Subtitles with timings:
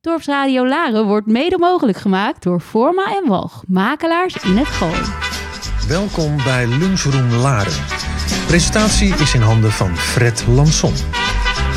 [0.00, 5.00] Dorpsradio Laren wordt mede mogelijk gemaakt door Forma en Walg, makelaars in het Gooi.
[5.88, 7.72] Welkom bij Lunchroom Laren.
[8.46, 10.92] Presentatie is in handen van Fred Lanson.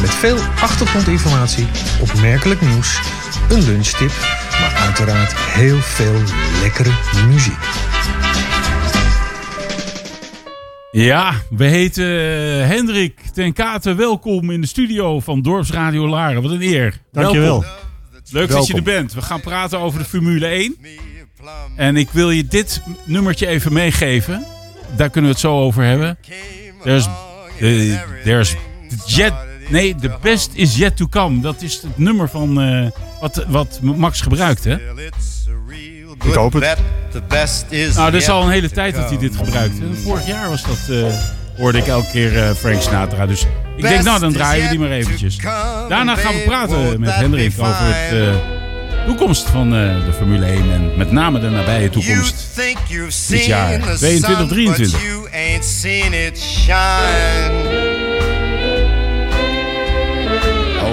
[0.01, 1.67] Met veel achtergrondinformatie,
[2.01, 2.99] opmerkelijk nieuws,
[3.49, 4.11] een lunchtip,
[4.59, 6.21] maar uiteraard heel veel
[6.61, 6.91] lekkere
[7.27, 7.63] muziek.
[10.91, 16.41] Ja, we heten eh, Hendrik ten Kate welkom in de studio van Dorpsradio Laren.
[16.41, 17.01] Wat een eer.
[17.11, 17.61] Dankjewel.
[17.61, 17.89] Welkom.
[18.31, 19.13] Leuk dat je er bent.
[19.13, 20.77] We gaan praten over de Formule 1.
[21.75, 24.45] En ik wil je dit nummertje even meegeven.
[24.95, 26.17] Daar kunnen we het zo over hebben.
[26.83, 27.07] There's,
[27.59, 28.55] uh, there's
[29.05, 29.33] jet,
[29.69, 31.39] nee, the best is yet to come.
[31.41, 32.89] Dat is het nummer van uh,
[33.19, 34.75] wat, wat Max gebruikt, hè?
[36.25, 36.61] Ik hoop het.
[37.95, 39.75] Nou, dat is al een hele tijd dat hij dit gebruikt.
[40.03, 41.13] Vorig jaar was dat, uh,
[41.57, 43.25] hoorde ik elke keer uh, Frank Sinatra.
[43.25, 45.37] Dus ik denk, nou, dan draaien we die maar eventjes.
[45.89, 48.33] Daarna gaan we praten met Hendrik over het uh,
[49.05, 50.71] toekomst van uh, de Formule 1.
[50.71, 52.61] En met name de nabije toekomst.
[53.27, 54.99] Dit jaar, 2023.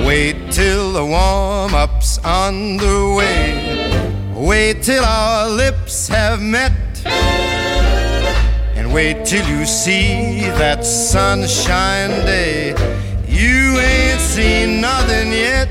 [0.05, 3.53] Wait till the warm-up's underway.
[4.35, 6.73] Wait till our lips have met.
[8.79, 12.71] And wait till you see that sunshine day.
[13.27, 15.69] You ain't seen nothing yet.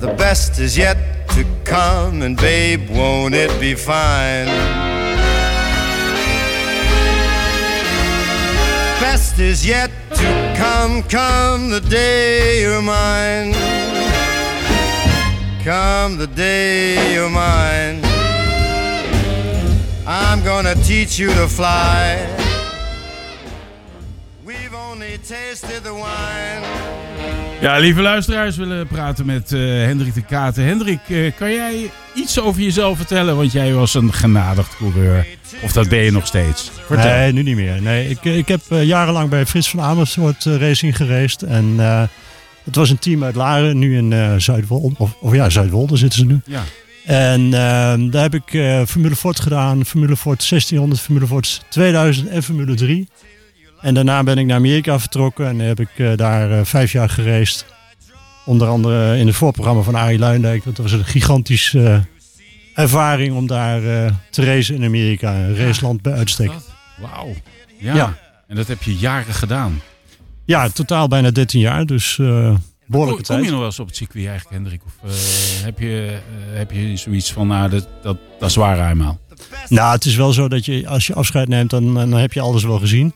[0.00, 0.98] The best is yet
[1.30, 4.46] to come, and babe, won't it be fine?
[9.00, 13.52] Best is yet to come, come the day you're mine.
[15.62, 18.05] Come the day you're mine.
[20.16, 22.16] I'm gonna teach you to fly.
[24.44, 26.66] We've only tasted the wine.
[27.60, 30.64] Ja, lieve luisteraars, we willen praten met uh, Hendrik de Katen.
[30.64, 33.36] Hendrik, uh, kan jij iets over jezelf vertellen?
[33.36, 35.26] Want jij was een genadigd coureur.
[35.62, 36.70] Of dat ben je nog steeds?
[36.86, 37.10] Vertel.
[37.10, 37.82] Nee, nu niet meer.
[37.82, 41.42] Nee, ik, ik heb uh, jarenlang bij Frits van Amersfoort Racing geraced.
[41.42, 41.78] En
[42.64, 44.94] het was een team uit Laren, nu in Zuidwolde.
[44.98, 46.40] Of, of, ja, Zuidwolde zitten ze nu.
[46.44, 46.62] Ja.
[47.06, 47.52] En uh,
[48.10, 52.74] daar heb ik uh, Formule Ford gedaan, Formule Ford 1600, Formule Ford 2000 en Formule
[52.74, 53.08] 3.
[53.80, 57.66] En daarna ben ik naar Amerika vertrokken en heb ik uh, daar vijf jaar gereisd.
[58.44, 60.64] Onder andere in het voorprogramma van Arie Luindijk.
[60.64, 62.04] Dat was een gigantische
[62.74, 63.80] ervaring om daar
[64.30, 65.34] te racen in Amerika.
[65.34, 66.50] Een raceland bij uitstek.
[67.00, 67.34] Wauw.
[67.78, 67.94] Ja.
[67.94, 68.18] ja.
[68.48, 69.80] En dat heb je jaren gedaan.
[70.44, 71.86] Ja, totaal bijna 13 jaar.
[71.86, 72.20] Dus
[72.86, 74.80] behoorlijke Kom, kom je nog wel eens op het circuit eigenlijk, Hendrik?
[74.84, 76.20] Of uh, heb, je,
[76.52, 79.18] uh, heb je zoiets van, nou, dat, dat, dat is waar eenmaal?
[79.68, 82.40] Nou, het is wel zo dat je, als je afscheid neemt, dan, dan heb je
[82.40, 83.12] alles wel gezien.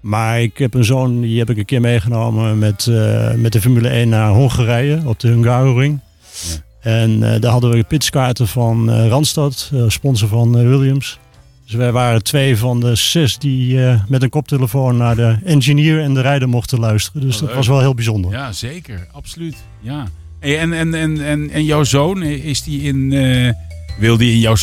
[0.00, 3.60] Maar ik heb een zoon, die heb ik een keer meegenomen met, uh, met de
[3.60, 6.00] Formule 1 naar Hongarije op de Hungaroring.
[6.30, 6.90] Ja.
[6.90, 11.18] En daar hadden we pitskaarten van Randstad, sponsor van Williams.
[11.64, 16.00] Dus wij waren twee van de zes die uh, met een koptelefoon naar de engineer
[16.00, 17.20] en de rijder mochten luisteren.
[17.20, 18.30] Dus oh, dat was wel heel bijzonder.
[18.30, 19.06] Ja, zeker.
[19.12, 19.56] Absoluut.
[19.80, 20.06] Ja.
[20.40, 23.10] En, en, en, en, en jouw zoon, is die in...
[23.12, 23.52] Uh,
[23.98, 24.56] wil die in jouw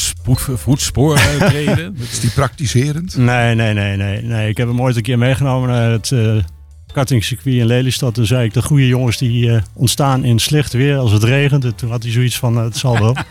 [0.56, 1.95] voetspoor uh, treden?
[2.11, 3.17] is die praktiserend?
[3.17, 4.50] Nee, nee, nee, nee, nee.
[4.50, 6.11] Ik heb hem ooit een keer meegenomen naar het
[6.91, 8.13] kartingcircuit in Lelystad.
[8.13, 11.63] Toen zei ik, de goede jongens die uh, ontstaan in slecht weer als het regent.
[11.63, 13.16] En toen had hij zoiets van, uh, het zal wel.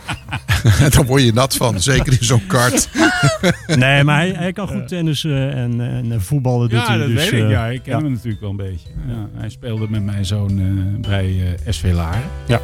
[0.94, 2.88] Dan word je nat van, zeker in zo'n kart.
[3.66, 6.68] nee, maar hij, hij kan goed tennissen en, en voetballen.
[6.70, 7.50] Ja, hij, dat dus, weet ik.
[7.50, 8.02] Ja, ik ken ja.
[8.02, 8.88] hem natuurlijk wel een beetje.
[9.08, 12.22] Ja, hij speelde met mijn zoon uh, bij SV Laren.
[12.46, 12.60] Ja.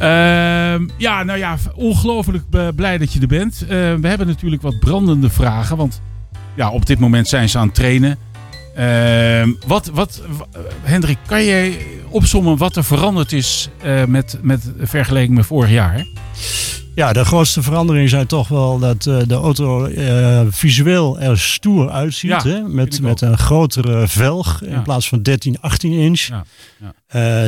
[0.00, 3.62] Uh, ja, nou ja, ongelooflijk blij dat je er bent.
[3.62, 5.76] Uh, we hebben natuurlijk wat brandende vragen.
[5.76, 6.00] Want
[6.54, 8.18] ja, op dit moment zijn ze aan het trainen.
[8.78, 10.22] Uh, wat, wat,
[10.82, 16.06] Hendrik, kan jij opzommen wat er veranderd is uh, met, met vergelijking met vorig jaar?
[16.98, 19.88] Ja, de grootste verandering zijn toch wel dat uh, de auto
[20.50, 22.30] visueel er stoer uitziet.
[22.30, 22.60] Ja, hè?
[22.60, 24.66] Met, met een grotere velg ja.
[24.66, 26.20] in plaats van 13, 18 inch.
[26.20, 26.44] Ja,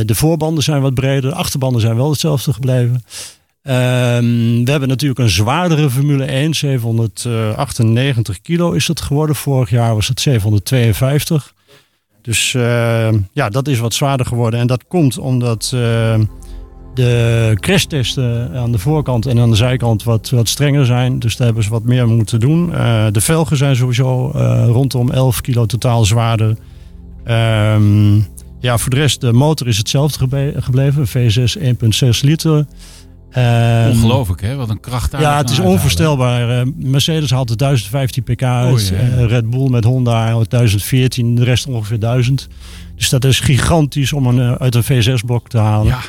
[0.04, 2.94] de voorbanden zijn wat breder, de achterbanden zijn wel hetzelfde gebleven.
[3.62, 9.36] Um, we hebben natuurlijk een zwaardere Formule 1, 798 kilo is het geworden.
[9.36, 11.54] Vorig jaar was het 752.
[12.22, 14.60] Dus uh, ja, dat is wat zwaarder geworden.
[14.60, 16.18] En dat komt omdat uh,
[16.94, 21.18] de crashtesten aan de voorkant en aan de zijkant wat, wat strenger zijn.
[21.18, 22.70] Dus daar hebben ze wat meer moeten doen.
[22.70, 24.30] Uh, de velgen zijn sowieso
[24.66, 26.56] rondom 11 kilo totaal zwaarder.
[27.26, 28.26] Um,
[28.60, 31.08] ja, voor de rest, de motor is hetzelfde gebleven.
[31.08, 32.66] V6 1.6 liter.
[33.36, 34.56] Um, Ongelooflijk, hè?
[34.56, 36.60] Wat een kracht Ja, het is onvoorstelbaar.
[36.60, 38.92] Uh, Mercedes haalt 1015 pk uit.
[38.92, 42.48] Oh, Red Bull met Honda 1014, de rest ongeveer 1000.
[42.96, 45.86] Dus dat is gigantisch om een, uit een V6-blok te halen.
[45.86, 46.00] Ja.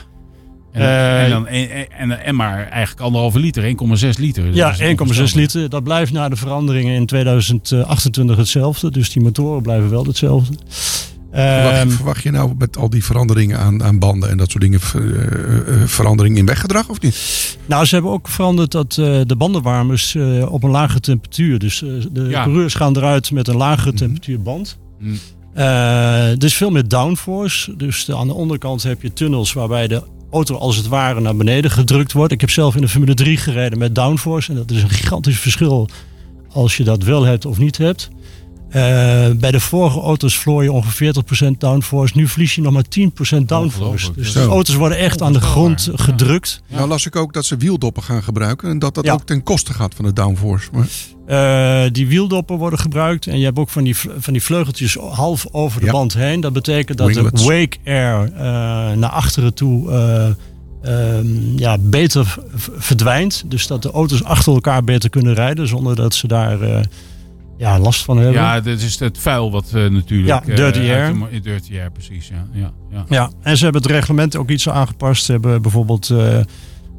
[0.71, 4.53] En, en, dan, en, en, en, maar eigenlijk anderhalve liter, 1,6 liter.
[4.53, 5.69] Ja, 1,6 liter.
[5.69, 8.91] Dat blijft na de veranderingen in 2028 hetzelfde.
[8.91, 10.53] Dus die motoren blijven wel hetzelfde.
[11.31, 14.63] Verwacht, ehm, verwacht, je nou met al die veranderingen aan, aan banden en dat soort
[14.63, 17.57] dingen uh, verandering in weggedrag of niet?
[17.65, 20.15] Nou, ze hebben ook veranderd dat uh, de bandenwarmers
[20.47, 21.59] op een lagere temperatuur.
[21.59, 21.79] Dus
[22.11, 22.43] de ja.
[22.43, 23.97] coureurs gaan eruit met een lagere mhm.
[23.97, 24.77] temperatuur band.
[24.99, 25.17] Mm.
[26.37, 27.75] dus veel meer downforce.
[27.75, 31.71] Dus aan de onderkant heb je tunnels waarbij de auto als het ware naar beneden
[31.71, 32.33] gedrukt wordt.
[32.33, 34.51] Ik heb zelf in de Formule 3 gereden met downforce.
[34.51, 35.89] En dat is een gigantisch verschil
[36.51, 38.09] als je dat wel hebt of niet hebt.
[38.75, 41.15] Uh, bij de vorige auto's vloor je ongeveer
[41.47, 42.17] 40% downforce.
[42.17, 42.85] Nu verlies je nog maar
[43.39, 44.11] 10% downforce.
[44.15, 46.61] Dus de auto's worden echt aan de grond gedrukt.
[46.67, 48.69] Nou las ik ook dat ze wieldoppen gaan gebruiken.
[48.69, 50.69] En dat dat ook ten koste gaat van de downforce.
[50.71, 50.87] Maar...
[51.27, 53.27] Uh, die wieldoppen worden gebruikt.
[53.27, 56.41] En je hebt ook van die, van die vleugeltjes half over de band heen.
[56.41, 58.37] Dat betekent dat de wake air uh,
[58.97, 59.91] naar achteren toe
[60.81, 62.37] ehm, ja, beter
[62.77, 63.43] verdwijnt.
[63.47, 65.67] Dus dat de auto's achter elkaar beter kunnen rijden.
[65.67, 66.87] Zonder dat ze daar
[67.61, 68.41] ja, last van hebben.
[68.41, 70.27] Ja, dat is het vuil wat uh, natuurlijk...
[70.27, 71.13] Ja, dirty uh, air.
[71.31, 72.27] De, dirty air, precies.
[72.27, 73.05] Ja, ja, ja.
[73.09, 75.25] ja, en ze hebben het reglement ook iets aangepast.
[75.25, 76.09] Ze hebben bijvoorbeeld...
[76.09, 76.39] Uh,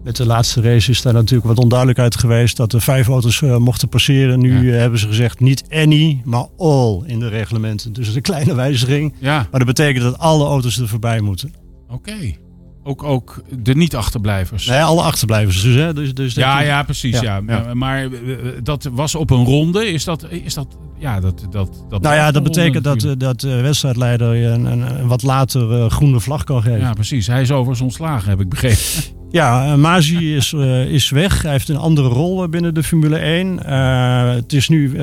[0.05, 3.89] met de laatste race is daar natuurlijk wat onduidelijkheid geweest dat er vijf auto's mochten
[3.89, 4.39] passeren.
[4.39, 7.93] Nu hebben ze gezegd niet any, maar all in de reglementen.
[7.93, 9.15] Dus een kleine wijziging.
[9.19, 9.47] Ja.
[9.51, 11.53] Maar dat betekent dat alle auto's er voorbij moeten.
[11.89, 12.35] Oké.
[12.85, 14.67] Ook, ook de niet-achterblijvers.
[14.67, 15.63] Nee, alle achterblijvers.
[15.63, 15.95] Dus, hè?
[15.95, 17.21] dus, dus ja, ja, precies.
[17.21, 17.41] Ja,
[17.75, 19.87] Maar eh, eh, dat was op een ronde.
[19.87, 20.27] Is dat.
[20.31, 20.67] Is dat
[20.99, 25.07] ja, dat, dat, dat nou ja, dat betekent dat, eh, dat de wedstrijdleider een, een,
[25.07, 26.79] wat later groene vlag kan geven.
[26.79, 27.27] Ja, precies.
[27.27, 29.21] Hij is overigens ontslagen, heb ik begrepen.
[29.33, 31.43] Ja, Mazi is, uh, is weg.
[31.43, 33.59] Hij heeft een andere rol binnen de Formule 1.
[33.67, 34.97] Uh, het is nu,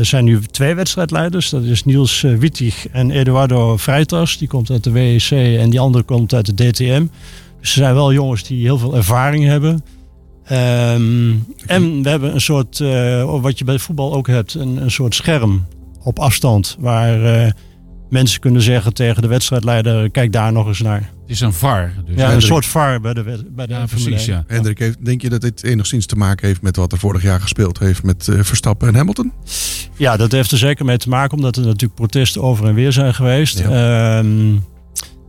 [0.00, 1.50] zijn nu twee wedstrijdleiders.
[1.50, 4.38] Dat is Niels Wittig en Eduardo Freitas.
[4.38, 7.06] Die komt uit de WEC en die andere komt uit de DTM.
[7.60, 9.84] Dus ze zijn wel jongens die heel veel ervaring hebben.
[10.52, 12.78] Um, en we hebben een soort,
[13.24, 15.66] wat je bij voetbal ook hebt, een, een soort scherm
[16.02, 16.76] op afstand.
[16.78, 17.54] Waar
[18.10, 21.10] mensen kunnen zeggen tegen de wedstrijdleider, kijk daar nog eens naar.
[21.30, 21.92] Het is een VAR.
[22.06, 22.16] Dus.
[22.16, 24.24] Ja, een soort VAR bij de, bij de ja, precies.
[24.24, 24.44] Ja.
[24.46, 27.40] Hendrik, heeft, denk je dat dit enigszins te maken heeft met wat er vorig jaar
[27.40, 29.32] gespeeld heeft met uh, Verstappen en Hamilton?
[29.96, 32.92] Ja, dat heeft er zeker mee te maken, omdat er natuurlijk protesten over en weer
[32.92, 33.58] zijn geweest.
[33.58, 34.18] Ja.
[34.18, 34.64] Um,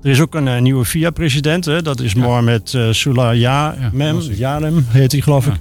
[0.01, 2.19] er is ook een uh, nieuwe FIA-president, dat is ja.
[2.19, 3.39] Mohamed uh, Sulayem,
[4.35, 5.53] ja, heet hij geloof ik.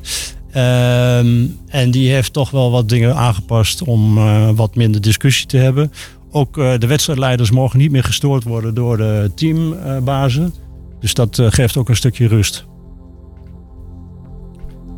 [0.56, 5.56] Um, en die heeft toch wel wat dingen aangepast om uh, wat minder discussie te
[5.56, 5.92] hebben.
[6.30, 10.54] Ook uh, de wedstrijdleiders mogen niet meer gestoord worden door de teambazen.
[11.00, 12.64] dus dat uh, geeft ook een stukje rust.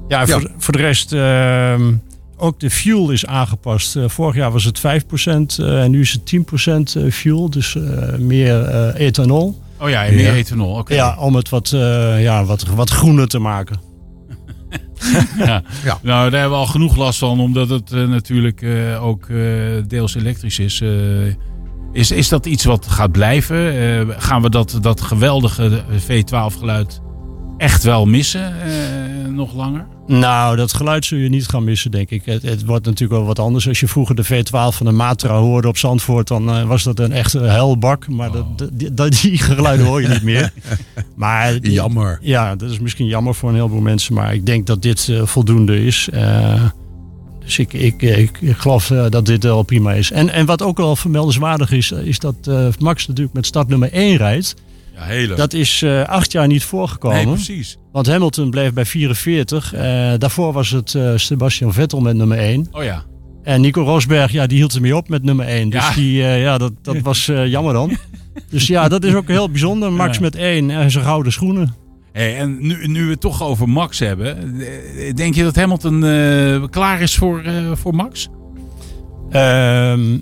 [0.09, 0.27] Ja, ja.
[0.27, 1.81] Voor, voor, de rest, uh,
[2.37, 3.97] ook de fuel is aangepast.
[3.97, 4.83] Uh, vorig jaar was het 5%
[5.65, 6.37] en nu is het
[7.01, 7.77] 10% fuel, dus
[8.19, 9.61] meer ethanol.
[9.81, 10.35] Oh ja, meer ja.
[10.35, 10.95] ethanol, oké.
[10.95, 11.69] Ja, om het wat,
[12.19, 13.92] ja, wat, wat groener te maken.
[15.47, 15.63] ja.
[15.85, 15.99] ja.
[16.03, 19.83] Nou, daar hebben we al genoeg last van, omdat het uh, natuurlijk uh, ook uh,
[19.87, 20.83] deels elektrisch is.
[21.93, 22.11] is.
[22.11, 24.21] Is dat iets wat gaat blijven?
[24.21, 27.01] gaan we dat, dat geweldige V12 geluid
[27.57, 28.55] echt wel missen
[29.35, 29.87] nog langer?
[30.07, 32.25] Nou, dat geluid zul je niet gaan missen, denk ik.
[32.25, 33.69] Het, het, wordt natuurlijk wel wat anders.
[33.69, 36.99] Als je vroeger de V12 van de Matra hoorde op Zandvoort, dan uh, was dat
[36.99, 38.09] een echte helbak.
[38.09, 38.47] Maar oh.
[38.57, 40.53] dat, dat, die geluiden hoor je niet meer.
[41.15, 42.19] Maar jammer.
[42.23, 44.15] Ja, dat is misschien jammer voor een heleboel mensen.
[44.15, 46.09] Maar ik denk dat dit uh, voldoende is.
[46.15, 46.63] Uh,
[47.45, 50.11] dus ik, ik, ik, ik geloof dat dit wel prima is.
[50.11, 54.17] En, en wat ook wel vermeldenswaardig is, is dat Max natuurlijk met start nummer 1
[54.17, 54.55] rijdt.
[54.95, 55.35] Ja, hele.
[55.35, 57.17] Dat is uh, acht jaar niet voorgekomen.
[57.17, 57.77] Nee, precies.
[57.93, 59.75] Want Hamilton bleef bij 44.
[59.75, 59.81] Uh,
[60.19, 62.69] daarvoor was het uh, Sebastian Vettel met nummer 1.
[62.73, 63.05] Oh ja.
[63.43, 65.71] En Nico Rosberg, ja, die hield ermee op met nummer 1.
[65.71, 65.95] Dus ja.
[65.95, 67.97] die, ja, dat, dat was jammer dan.
[68.51, 69.93] dus ja, dat is ook heel bijzonder.
[69.93, 71.75] Max met 1 en zijn gouden schoenen.
[72.13, 74.59] Hey, en nu, nu we het toch over Max hebben.
[75.15, 76.01] Denk je dat Hamilton
[76.71, 77.43] klaar is voor,
[77.75, 78.29] voor Max?
[79.31, 80.19] Ehm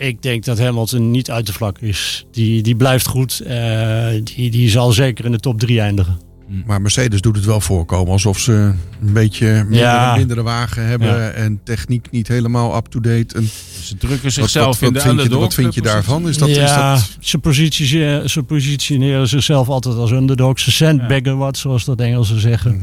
[0.00, 2.26] ik denk dat Hamilton niet uit de vlak is.
[2.30, 3.42] Die, die blijft goed.
[3.46, 6.18] Uh, die, die zal zeker in de top 3 eindigen.
[6.48, 6.54] Hm.
[6.66, 10.16] Maar Mercedes doet het wel voorkomen alsof ze een beetje minder, ja.
[10.16, 11.30] mindere wagen hebben ja.
[11.30, 13.34] en techniek niet helemaal up-to-date.
[13.34, 13.48] En
[13.82, 15.40] ze drukken zichzelf wat, wat, wat in de underdog.
[15.40, 16.28] Wat vind je daarvan?
[16.28, 17.16] Is dat, ja, is dat...
[17.20, 20.60] Ze, positioneren, ze positioneren zichzelf altijd als underdog.
[20.60, 22.72] Ze sandbaggen wat, zoals dat Engelsen zeggen.
[22.72, 22.80] Mm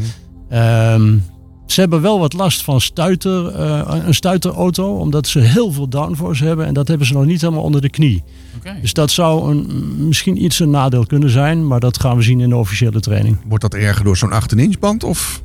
[0.50, 0.58] -hmm.
[1.02, 1.24] um,
[1.72, 6.46] ze hebben wel wat last van stuiter, uh, een stuiterauto, omdat ze heel veel downforce
[6.46, 6.66] hebben.
[6.66, 8.24] En dat hebben ze nog niet helemaal onder de knie.
[8.58, 8.82] Okay.
[8.82, 9.68] Dus dat zou een,
[10.08, 13.38] misschien iets een nadeel kunnen zijn, maar dat gaan we zien in de officiële training.
[13.48, 15.04] Wordt dat erger door zo'n 8-inch band?
[15.04, 15.42] Of?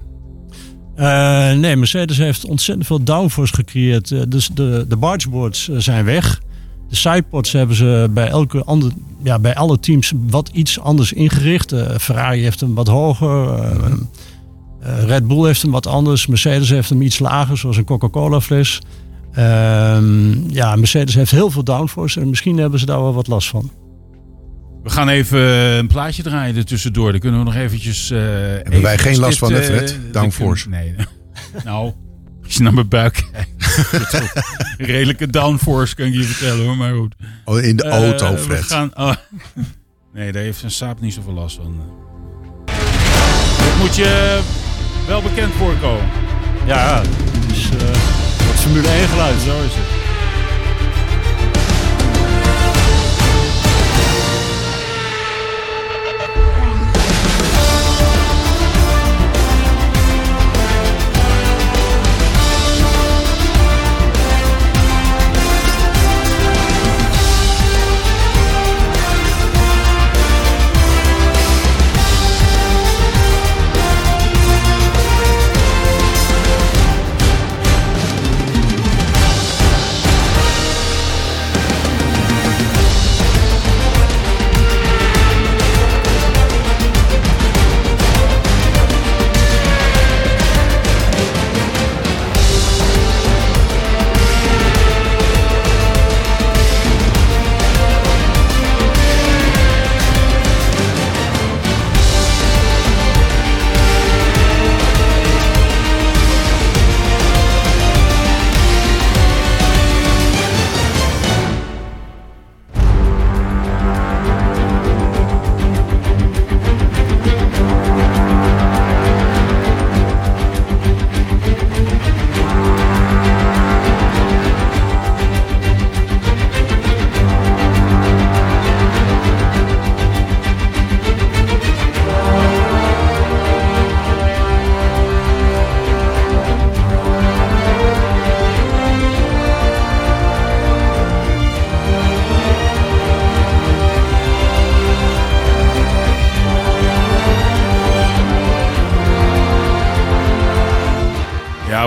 [0.97, 4.11] Uh, nee, Mercedes heeft ontzettend veel downforce gecreëerd.
[4.11, 6.41] Uh, dus de, de bargeboards zijn weg.
[6.89, 11.75] De sidepods hebben ze bij, elke ander, ja, bij alle teams wat iets anders ingericht.
[12.01, 13.61] Ferrari heeft hem wat hoger.
[14.83, 16.27] Red Bull heeft hem wat anders.
[16.27, 18.81] Mercedes heeft hem iets lager, zoals een Coca-Cola fles.
[19.33, 23.49] Ehm, ja, Mercedes heeft heel veel downforce en misschien hebben ze daar wel wat last
[23.49, 23.71] van.
[24.83, 27.11] We gaan even een plaatje draaien er tussendoor.
[27.11, 28.11] Dan kunnen we nog eventjes...
[28.11, 29.99] Uh, Hebben wij geen last van, het Fred?
[30.13, 30.69] Downforce?
[30.69, 30.95] nee.
[31.65, 31.93] nou,
[32.45, 33.51] als je naar mijn buik kijkt.
[34.93, 36.77] redelijke downforce, kan ik je vertellen hoor.
[36.77, 37.15] Maar goed.
[37.45, 38.63] Oh, in de auto, uh, Fred.
[38.63, 39.15] Gaan, oh.
[40.15, 41.83] nee, daar heeft zijn saap niet zoveel last van.
[43.81, 44.41] Moet je
[45.07, 46.11] wel bekend voorkomen.
[46.65, 47.03] Ja,
[47.49, 47.81] dus, uh,
[48.47, 49.41] wat Formule 1 geluid.
[49.41, 50.02] Zo is het.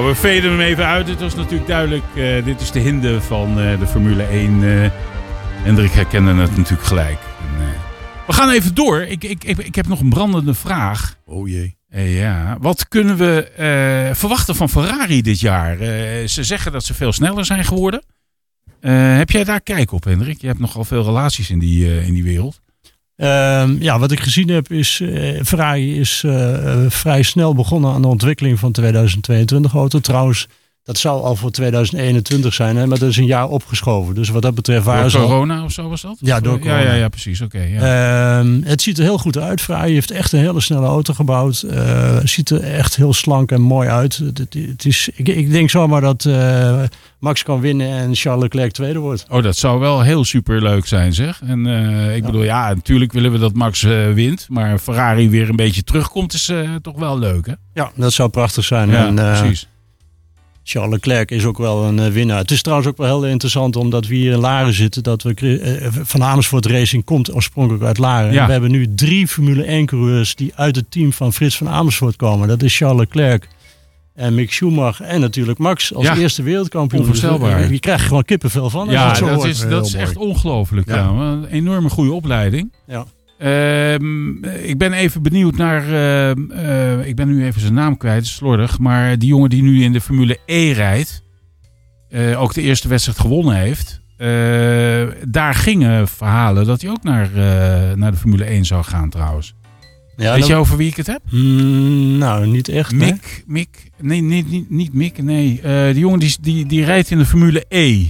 [0.04, 1.08] We veden hem even uit.
[1.08, 4.62] Het was natuurlijk duidelijk, uh, dit is de hinde van uh, de Formule 1.
[4.62, 4.90] Uh,
[5.64, 7.20] Hendrik herkende het natuurlijk gelijk.
[7.40, 7.74] En,
[8.28, 9.02] we gaan even door.
[9.02, 11.18] Ik, ik, ik, ik, heb nog een brandende vraag.
[11.26, 11.78] Oh jee.
[11.90, 13.50] ja, wat kunnen we
[14.16, 15.78] verwachten van Ferrari dit jaar?
[16.28, 18.04] ze zeggen dat ze veel sneller zijn geworden.
[19.18, 20.42] heb jij daar kijk op, Hendrik?
[20.42, 22.62] Je hebt nogal veel relaties in die, in die wereld.
[23.16, 28.02] Ehm, ja, wat ik gezien heb is, uh, Ferrari is uh, vrij snel begonnen aan
[28.02, 30.00] de ontwikkeling van 2022 auto.
[30.00, 30.48] Trouwens,
[30.86, 34.16] dat zou al voor 2021 zijn, hè, maar dat is een jaar opgeschoven.
[34.16, 36.18] Dus wat dat betreft waren door corona of zo was dat?
[36.20, 36.80] Ja, door corona.
[36.80, 37.42] Ja, ja, ja precies.
[37.42, 37.62] Oké.
[37.62, 38.40] ja.
[38.40, 39.62] Ehm, het ziet er heel goed uit.
[39.62, 41.66] Ferrari heeft echt een hele snelle auto gebouwd.
[41.66, 44.18] Uh, ziet er echt heel slank en mooi uit.
[44.18, 46.84] Het, het is, ik, ik, denk zomaar dat uh,
[47.20, 49.26] Max kan winnen en Charles Leclerc tweede wordt.
[49.30, 51.42] Oh, dat zou wel heel super leuk zijn, zeg.
[51.42, 53.82] En uh, ik bedoel, ja, natuurlijk willen we dat Max
[54.14, 54.48] wint.
[54.50, 56.52] Maar Ferrari weer een beetje terugkomt, is
[56.82, 57.54] toch wel leuk, hè?
[57.74, 58.90] Ja, dat zou prachtig zijn.
[58.90, 59.68] Ja, en, precies.
[60.68, 62.38] Charles Leclerc is ook wel een uh, winnaar.
[62.38, 65.04] Het is trouwens ook wel heel interessant omdat we hier in Laren zitten.
[65.04, 68.34] Dat we uh, van Amersfoort Racing komt oorspronkelijk uit Laren.
[68.34, 68.46] Ja.
[68.46, 72.16] we hebben nu drie Formule 1 coureurs die uit het team van Frits van Amersfoort
[72.16, 72.48] komen.
[72.48, 73.48] Dat is Charles Leclerc
[74.14, 77.02] en Mick Schumacher en natuurlijk Max als eerste wereldkampioen.
[77.02, 77.62] Onvoorstelbaar.
[77.62, 78.90] Dus, je krijgt gewoon kippenvel van.
[78.90, 80.88] Ja, dat, dat is, dat is echt ongelooflijk.
[80.88, 81.08] Ja.
[81.08, 82.72] Een enorme goede opleiding.
[82.88, 83.06] Ja.
[83.38, 85.82] Ehm, ik ben even benieuwd naar.
[85.84, 88.80] Ehm, eh, ik ben nu even zijn naam kwijt, slordig.
[88.80, 91.24] Maar die jongen die nu in de Formule E rijdt.
[92.10, 94.02] Uh, ook de eerste wedstrijd gewonnen heeft.
[94.18, 94.28] Uh,
[95.28, 97.30] daar gingen verhalen dat hij ook naar,
[97.98, 99.56] naar de Formule 1 zou gaan trouwens.
[100.18, 101.22] Ja, Weet je over wie ik het heb?
[101.30, 102.92] Mm, nou, niet echt.
[102.92, 105.62] Mick, Mick nee, niet, niet, niet Mick, nee.
[105.92, 108.08] die jongen die, die, die rijdt in de Formule E.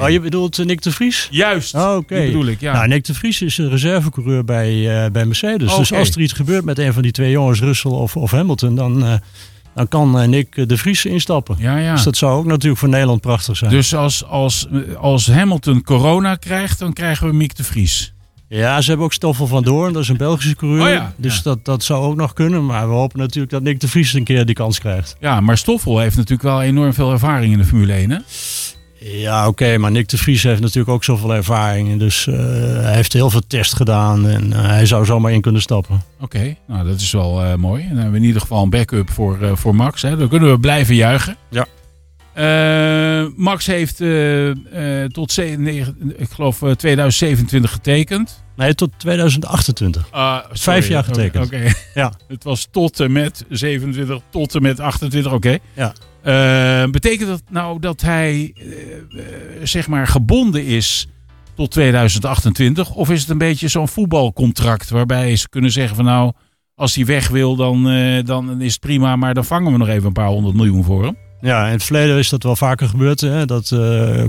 [0.00, 1.28] Oh, je bedoelt uh, Nick de Vries?
[1.30, 2.24] Juist, oh, oké.
[2.24, 2.72] bedoel ik, ja.
[2.72, 5.76] Nou, Nick de Vries is een reservecoureur bij, uh, bij Mercedes.
[5.76, 8.74] Dus als er iets gebeurt met een van die twee jongens, Russell of, of Hamilton,
[8.74, 9.14] dan, uh,
[9.74, 11.56] dan kan Nick de Vries instappen.
[11.58, 11.94] Ja, ja.
[11.94, 13.70] Dus dat zou ook natuurlijk voor Nederland prachtig zijn.
[13.70, 18.12] Dus als, als, als Hamilton corona krijgt, dan krijgen we Mick de Vries?
[18.56, 20.82] Ja, ze hebben ook Stoffel van Doorn, dat is een Belgische coureur.
[20.82, 22.66] Oh ja, dus Dat, dat zou ook nog kunnen.
[22.66, 25.16] Maar we hopen natuurlijk dat Nick de Vries een keer die kans krijgt.
[25.20, 28.18] Ja, maar Stoffel heeft natuurlijk wel enorm veel ervaring in de Formule 1, hè?
[29.02, 31.98] Ja, oké, maar Nick de Vries heeft natuurlijk ook zoveel ervaring.
[31.98, 32.36] Dus uh,
[32.82, 36.02] hij heeft heel veel test gedaan en uh, hij zou zomaar in kunnen stappen.
[36.20, 37.82] Oké, nou dat is wel uh, mooi.
[37.82, 40.02] Dan hebben we in ieder geval een backup voor, voor Max.
[40.02, 40.16] Hè.
[40.16, 41.36] Dan kunnen we blijven juichen.
[41.48, 41.66] Ja.
[43.36, 43.96] Max heeft
[45.12, 45.36] tot
[46.16, 48.44] ik geloof 2027 getekend.
[48.60, 50.08] Nee, tot 2028.
[50.14, 51.44] Uh, Vijf jaar getekend.
[51.44, 51.72] Oké.
[51.94, 52.12] Ja.
[52.28, 55.58] Het was tot en met 27, tot en met 28, oké.
[55.72, 55.92] Ja.
[56.84, 59.22] Uh, betekent dat nou dat hij uh,
[59.62, 61.06] zeg maar gebonden is
[61.54, 62.90] tot 2028?
[62.90, 66.32] Of is het een beetje zo'n voetbalcontract waarbij ze kunnen zeggen van nou,
[66.74, 67.82] als hij weg wil, dan,
[68.24, 71.04] dan is het prima, maar dan vangen we nog even een paar honderd miljoen voor
[71.04, 71.16] hem?
[71.40, 73.68] Ja, in het verleden is dat wel vaker gebeurd, hè, dat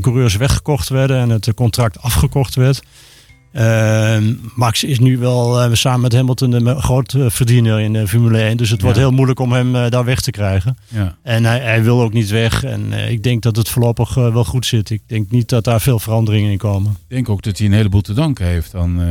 [0.01, 2.81] coureurs weggekocht werden en het contract afgekocht werd.
[3.51, 8.37] Ehm, Max is nu wel uh, samen met Hamilton de grote verdiener in de Formule
[8.37, 8.57] 1.
[8.57, 10.77] Dus het wordt heel moeilijk om hem uh, daar weg te krijgen.
[10.87, 11.15] Ja.
[11.23, 12.63] En hij, hij, wil ook niet weg.
[12.63, 14.89] En uh, ik denk dat het voorlopig wel goed zit.
[14.89, 16.91] Ik denk niet dat daar veel veranderingen in komen.
[16.91, 19.01] Ik denk ook dat hij een heleboel te danken heeft aan,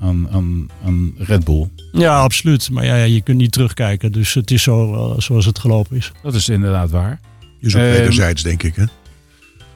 [0.00, 1.68] aan, aan, aan Red Bull.
[1.92, 2.70] Ja, absoluut.
[2.70, 4.12] Maar ja, je kunt niet terugkijken.
[4.12, 6.12] Dus het is zo zoals het gelopen is.
[6.22, 7.20] Dat is inderdaad waar.
[7.60, 8.76] Je is ook wederzijds, denk ik.
[8.76, 8.84] Hè?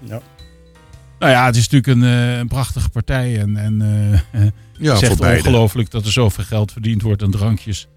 [0.04, 0.20] Ja.
[1.18, 3.40] Nou ja, het is natuurlijk een, uh, een prachtige partij.
[3.40, 3.80] En, en
[4.34, 4.42] uh,
[4.78, 7.88] ja, zegt ongelooflijk dat er zoveel geld verdiend wordt aan drankjes.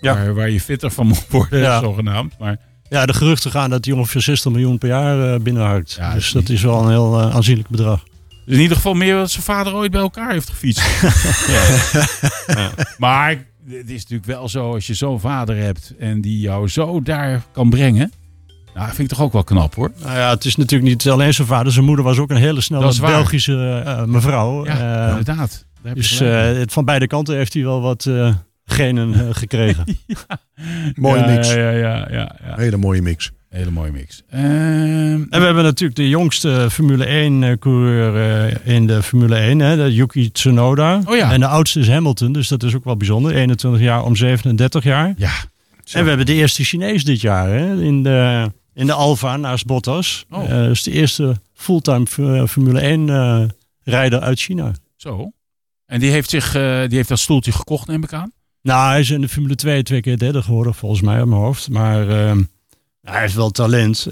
[0.00, 0.14] Ja.
[0.14, 1.80] Waar, waar je fitter van moet worden, ja.
[1.80, 2.38] zogenaamd.
[2.38, 2.56] Maar,
[2.88, 5.92] ja, de geruchten gaan dat hij ongeveer 60 miljoen per jaar uh, binnenharkt.
[5.98, 8.02] Ja, dus dat is wel een heel aanzienlijk bedrag.
[8.44, 11.00] Dus in ieder geval meer dan zijn vader ooit bij elkaar heeft gefietst.
[12.46, 12.70] ja.
[12.98, 13.30] Maar
[13.68, 17.42] het is natuurlijk wel zo, als je zo'n vader hebt en die jou zo daar
[17.52, 18.12] kan brengen.
[18.74, 19.90] Nou, vind ik toch ook wel knap hoor.
[20.02, 21.72] Nou ja, het is natuurlijk niet alleen zijn vader.
[21.72, 24.64] Zijn moeder was ook een hele snelle Belgische uh, mevrouw.
[24.64, 25.64] Ja, uh, inderdaad.
[25.94, 28.10] Dus uh, van beide kanten heeft hij wel wat
[28.64, 29.84] genen gekregen.
[30.06, 30.38] ja.
[30.94, 31.52] Mooie mix.
[31.52, 33.32] Ja, ja, ja, ja, Hele mooie mix.
[33.48, 34.22] Hele mooie mix.
[34.30, 39.76] Ehm, en we hebben natuurlijk de jongste Formule 1 coureur in de Formule 1, hè,
[39.76, 41.00] de Yuki Tsunoda.
[41.06, 41.32] Oh ja.
[41.32, 43.34] En de oudste is Hamilton, dus dat is ook wel bijzonder.
[43.34, 45.14] 21 jaar om 37 jaar.
[45.16, 45.32] Ja.
[45.92, 49.66] En we hebben de eerste Chinees dit jaar hè, in de in de Alfa naast
[49.66, 50.26] Bottas.
[50.30, 50.48] Oh.
[50.48, 53.48] Uh, is de eerste fulltime eh, Formule 1 uh, eh,
[53.82, 54.72] rijder uit China.
[54.96, 55.32] Zo.
[55.86, 58.32] En die heeft, zich, die heeft dat stoeltje gekocht, neem ik aan?
[58.62, 61.40] Nou, hij is in de Formule 2 twee keer derde geworden, volgens mij op mijn
[61.40, 61.68] hoofd.
[61.68, 62.06] Maar
[63.00, 64.06] hij heeft wel talent.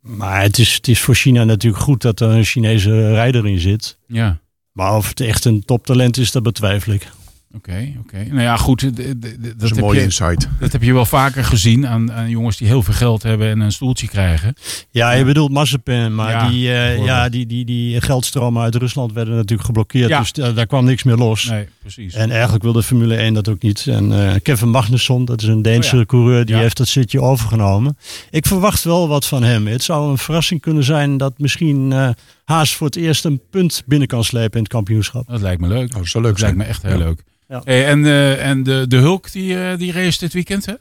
[0.00, 3.58] maar het is, het is voor China natuurlijk goed dat er een Chinese rijder in
[3.58, 3.98] zit.
[4.06, 4.38] Ja.
[4.72, 7.08] Maar of het echt een toptalent is, dat betwijfel ik.
[7.56, 8.24] Oké, oké.
[8.28, 8.96] Nou ja, goed.
[8.96, 10.48] Dat, is een mooie insight.
[10.60, 13.60] Dat heb je wel vaker gezien aan, aan, jongens die heel veel geld hebben en
[13.60, 14.54] een stoeltje krijgen.
[14.90, 19.34] Ja, je bedoelt Mazepin, maar die, uh, ja, die, die, die geldstromen uit Rusland werden
[19.34, 20.08] natuurlijk geblokkeerd.
[20.08, 20.18] Ja.
[20.18, 21.44] Dus daar kwam niks meer los.
[21.44, 22.14] Nee, precies.
[22.14, 23.86] En eigenlijk wilde Formule 1 dat ook niet.
[23.86, 27.96] En uh, Kevin Magnusson, dat is een Deense oh coureur, die heeft dat zitje overgenomen.
[28.30, 29.66] Ik verwacht wel wat van hem.
[29.66, 32.08] Het zou een verrassing kunnen zijn dat misschien uh,
[32.44, 35.28] Haas voor het eerst een punt binnen kan slepen in het kampioenschap.
[35.28, 35.92] Dat lijkt me leuk.
[35.92, 36.56] Oh, dat zou leuk dat zijn.
[36.56, 37.22] lijkt me echt heel leuk.
[37.48, 37.62] Ja.
[37.64, 40.74] en uh, en de, de Hulk die, uh, die race dit weekend, hè?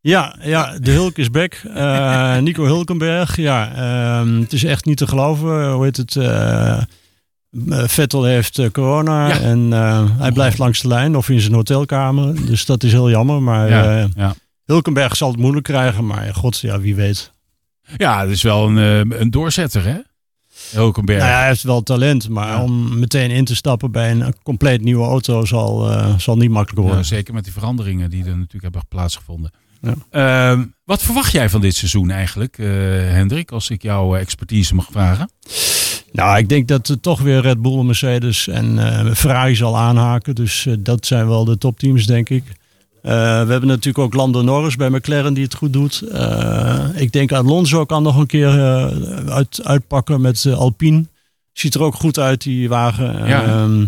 [0.00, 1.62] Ja, ja, de Hulk is back.
[1.66, 3.36] Uh, Nico Hulkenberg.
[3.36, 3.72] Ja,
[4.22, 5.70] uh, het is echt niet te geloven.
[5.70, 6.18] Hoe heet het?
[7.90, 9.40] Vettel heeft corona ja.
[9.40, 9.70] en
[10.18, 12.46] hij blijft langs de lijn of in zijn hotelkamer.
[12.46, 13.42] Dus dat is heel jammer.
[13.42, 14.34] Maar ja, ja.
[14.64, 16.06] Hulkenberg zal het moeilijk krijgen.
[16.06, 17.32] Maar god, ja, wie weet.
[17.96, 19.98] Ja, het is wel een, een doorzetter, hè?
[20.70, 21.20] Hulkenberg.
[21.22, 25.04] Nou hij heeft wel talent, maar om meteen in te stappen bij een compleet nieuwe
[25.04, 26.98] auto zal, uh, zal niet makkelijk worden.
[26.98, 29.50] Ja, zeker met die veranderingen die er natuurlijk hebben plaatsgevonden.
[29.80, 30.54] Ja.
[30.56, 32.68] Uh, wat verwacht jij van dit seizoen eigenlijk, uh,
[33.10, 35.30] Hendrik, als ik jouw expertise mag vragen?
[36.12, 40.34] Nou, ik denk dat het toch weer Red Bull, Mercedes en Ferrari zal aanhaken.
[40.34, 42.44] Dus dat zijn wel de topteams, denk ik.
[43.06, 46.02] Uh, we hebben natuurlijk ook Lando Norris bij McLaren die het goed doet.
[46.12, 48.86] Uh, ik denk Alonso kan nog een keer uh,
[49.28, 51.06] uit, uitpakken met Alpine.
[51.52, 53.26] Ziet er ook goed uit, die wagen.
[53.26, 53.86] Ja, ehm,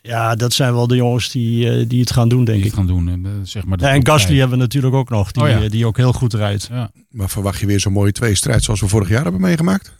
[0.00, 2.74] ja dat zijn wel de jongens die, die het gaan doen, denk die ik.
[2.74, 3.80] gaan doen, zeg maar.
[3.80, 5.68] Ja, en Gasly hebben we natuurlijk ook nog, die, oh ja.
[5.68, 6.68] die ook heel goed rijdt.
[6.72, 6.90] Ja.
[7.10, 9.92] Maar verwacht je weer zo'n mooie twee-strijd zoals we vorig jaar hebben meegemaakt?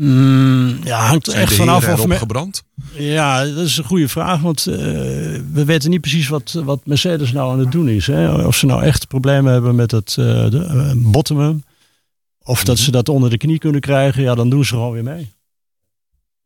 [0.00, 2.14] Mm, ja, hangt er echt vanaf of me...
[2.14, 2.62] gebrand.
[2.92, 4.40] Ja, dat is een goede vraag.
[4.40, 4.76] Want uh,
[5.52, 8.06] we weten niet precies wat, wat Mercedes nou aan het doen is.
[8.06, 8.46] Hè?
[8.46, 11.64] Of ze nou echt problemen hebben met het uh, de, uh, bottomen.
[12.42, 12.84] Of dat mhm.
[12.84, 14.22] ze dat onder de knie kunnen krijgen.
[14.22, 15.32] Ja, dan doen ze gewoon weer mee.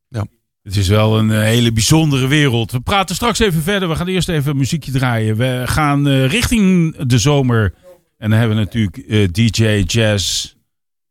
[0.08, 0.26] Ja.
[0.62, 2.70] Het is wel een hele bijzondere wereld.
[2.70, 3.88] We praten straks even verder.
[3.88, 5.36] We gaan eerst even muziekje draaien.
[5.36, 7.74] We gaan richting de zomer.
[8.18, 10.54] En dan hebben we natuurlijk DJ Jazz.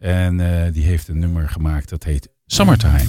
[0.02, 0.38] En
[0.72, 3.08] die heeft een nummer gemaakt dat heet Summertime.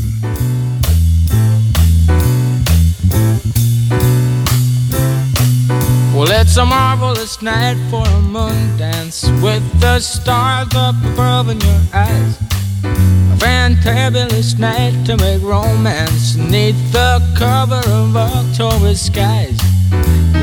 [6.15, 11.59] Well, it's a marvelous night for a moon dance with the stars up above in
[11.59, 12.37] your eyes.
[12.85, 19.72] A fantabulous night to make romance neath the cover of October skies.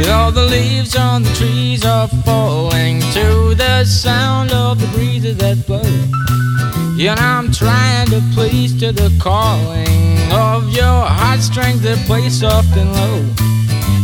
[0.09, 5.67] Know the leaves on the trees are falling to the sound of the breezes that
[5.67, 5.81] blow.
[5.81, 12.91] And I'm trying to please to the calling of your heartstrings that play soft and
[12.91, 13.23] low.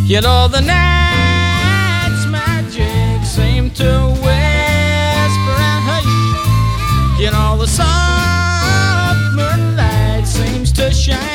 [0.06, 3.92] You all the night's magic seem to
[4.24, 7.20] whisper and hush.
[7.20, 11.35] You know the soft moonlight seems to shine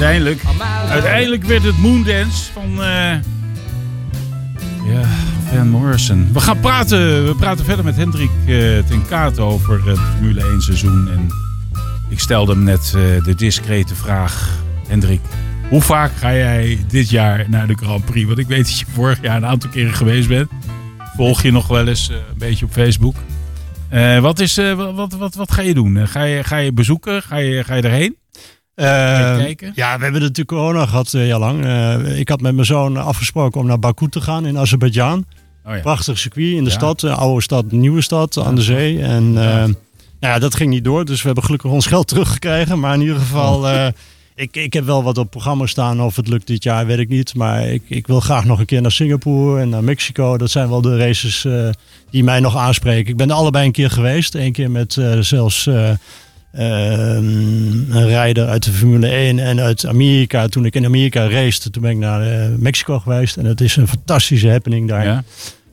[0.00, 0.42] uiteindelijk,
[0.88, 3.12] uiteindelijk werd het Moondance van eh,
[4.84, 5.02] ja,
[5.54, 6.28] Van Morrison.
[6.32, 10.60] We gaan praten, we praten verder met Hendrik eh, ten Kaat over het Formule 1
[10.60, 11.08] seizoen.
[11.10, 11.28] En
[12.08, 14.50] ik stelde hem net eh, de discrete vraag.
[14.88, 15.20] Hendrik,
[15.68, 18.26] hoe vaak ga jij dit jaar naar de Grand Prix?
[18.26, 20.50] Want ik weet dat je vorig jaar een aantal keren geweest bent.
[21.16, 23.16] Volg je nog wel eens een beetje op Facebook.
[24.20, 26.08] Wat, is, wat, wat, wat, ga je doen?
[26.08, 27.22] Ga je, ga je bezoeken?
[27.22, 28.16] Ga je, ga je erheen?
[28.76, 29.72] Eh, kijken?
[29.74, 31.64] ja, we hebben natuurlijk corona gehad eh, heel lang.
[31.64, 35.24] Eh, ik had met mijn zoon afgesproken om naar Baku te gaan in Azerbeidzjan.
[35.66, 35.80] Oh ja.
[35.80, 36.76] Prachtig circuit in de Ja.
[36.76, 39.02] stad, een oude stad, nieuwe stad aan de zee.
[39.02, 39.62] En Ja.
[39.62, 39.68] eh,
[40.20, 42.80] ja, dat ging niet door, dus we hebben gelukkig ons geld teruggekregen.
[42.80, 43.70] Maar in ieder geval, Oh.
[43.86, 43.92] eh,
[44.34, 46.00] ik, ik heb wel wat op programma staan.
[46.02, 47.34] Of het lukt dit jaar, weet ik niet.
[47.34, 50.36] Maar ik, ik wil graag nog een keer naar Singapore en naar Mexico.
[50.38, 51.68] Dat zijn wel de races eh,
[52.10, 53.10] die mij nog aanspreken.
[53.10, 54.34] Ik ben er allebei een keer geweest.
[54.34, 55.68] Eén keer met eh, zelfs...
[56.56, 60.46] eh, Ehm, een rijder uit de Formule 1 en uit Amerika.
[60.48, 63.36] Toen ik in Amerika race, toen ben ik naar eh, Mexico geweest.
[63.36, 65.04] En het is een fantastische happening daar.
[65.04, 65.24] Ja,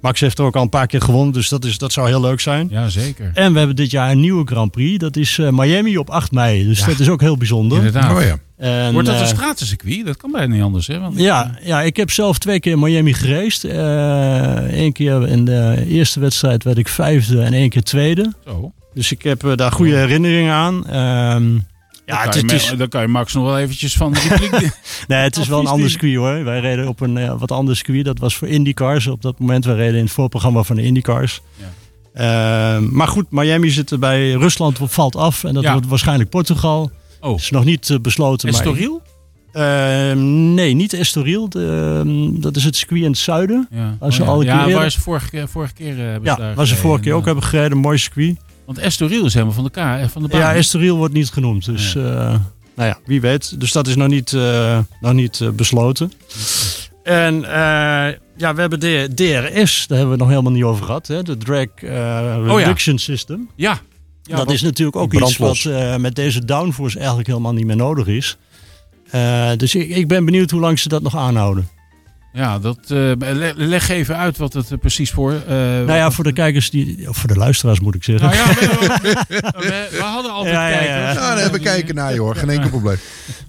[0.02, 2.22] Max heeft er ook al een paar keer gewonnen, dus dat, is, dat zou heel
[2.22, 2.68] leuk zijn.
[2.72, 3.32] ja zeker.
[3.34, 4.98] En we hebben dit jaar een nieuwe Grand Prix.
[5.00, 6.66] Dat is eh, Miami op 8 mei.
[6.66, 6.86] Dus Ja.
[6.86, 7.78] dat is ook heel bijzonder.
[7.78, 8.16] Inderdaad.
[8.18, 8.38] Oh ja.
[8.58, 10.06] En, Wordt dat een eh, stratencircuit?
[10.06, 11.00] Dat kan bijna niet anders, hè?
[11.00, 13.72] Want ja, ja, ik heb zelf twee keer in Miami geraced.
[14.72, 18.34] Eén keer in de eerste wedstrijd werd ik vijfde en één keer tweede.
[18.46, 18.74] Zo.
[18.94, 20.88] Dus ik heb eh, daar goede herinneringen aan.
[20.88, 21.54] Ehm,
[22.06, 24.14] Ja, het, is, dan kan je Max nog wel eventjes van.
[25.08, 26.44] Nee, het is wel een ander circuit hoor.
[26.44, 28.06] Wij reden op een eh, wat ander circuit.
[28.06, 29.08] Dat was voor IndyCars.
[29.08, 31.42] Op dat moment, we reden in het voorprogramma van de IndyCars.
[31.56, 31.66] Ja.
[32.76, 35.44] Ehm, maar goed, Miami zit er bij Rusland valt af.
[35.44, 35.72] En dat Ja.
[35.72, 36.92] wordt waarschijnlijk Portugal.
[37.20, 38.52] Oh, is nog niet eh, besloten.
[38.52, 39.02] maar- Estoril?
[39.52, 41.50] Ehm, nee, niet Estoril.
[41.50, 43.68] De, dat is het circuit in het zuiden.
[43.72, 44.28] Ja, Als Oh,
[44.74, 47.44] waar ze vorige, keer- vorige keer hebben Ja, daar waar ze vorige keer ook hebben
[47.44, 47.78] gereden.
[47.78, 48.38] Mooi circuit.
[48.66, 50.40] Want Estoril is helemaal van de, eh, van de baan.
[50.40, 51.66] Ja, Estoril wordt niet genoemd.
[51.66, 52.04] Dus eh,
[52.76, 53.60] nou ja, wie weet.
[53.60, 56.12] Dus dat is nog niet, eh, nog niet besloten.
[57.04, 57.46] En
[58.38, 61.08] ja, we hebben de DRS, daar hebben we het nog helemaal niet over gehad.
[61.08, 61.24] Hè?
[61.24, 62.56] De Drag eh, Oh ja.
[62.56, 63.50] Reduction System.
[63.56, 63.80] Ja.
[64.24, 68.08] ja dat is natuurlijk ook iets wat met deze downforce eigenlijk helemaal niet meer nodig
[68.08, 68.38] is.
[69.58, 71.68] Dus ik, ik ben benieuwd hoe lang ze dat nog aanhouden.
[72.34, 75.32] Ja, dat, eh, le- leg even uit wat het er precies voor...
[75.34, 78.26] eh, nou ja, voor de kijkers, die, of voor de luisteraars moet ik zeggen.
[78.30, 79.16] Nou ja, we, we-
[79.68, 80.86] we- we hadden altijd Ja, ja, ja.
[80.86, 81.14] kijkers.
[81.26, 82.36] Ja, daar we kijken naar je hoor.
[82.36, 82.98] Geen enkel probleem.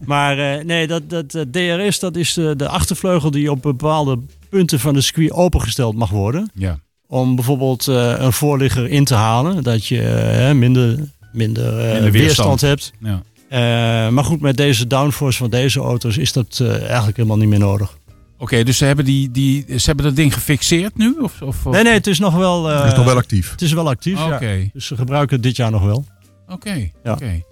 [0.04, 4.18] Maar eh, nee, dat, dat eh, DRS, dat is de, de achtervleugel die op bepaalde
[4.48, 6.50] punten van de circuit opengesteld mag worden.
[6.54, 6.78] Ja.
[7.06, 9.62] Om bijvoorbeeld eh, een voorligger in te halen.
[9.62, 10.98] Dat je eh, minder,
[11.32, 12.12] minder, eh, Minder weerstand.
[12.12, 12.92] weerstand hebt.
[12.98, 13.22] ja.
[13.48, 17.48] Eh, maar goed, met deze downforce van deze auto's is dat eh, eigenlijk helemaal niet
[17.48, 17.96] meer nodig.
[18.38, 21.16] Oké, dus ze hebben, die, die, ze hebben dat ding gefixeerd nu?
[21.20, 23.50] Of, of, Nee, nee, het is nog wel, eh, Dat is nog wel actief.
[23.50, 24.24] het is wel actief.
[24.24, 24.68] Oké, Ja.
[24.72, 26.04] Dus ze gebruiken het dit jaar nog wel.
[26.48, 27.12] oké, Ja.
[27.12, 27.42] oké.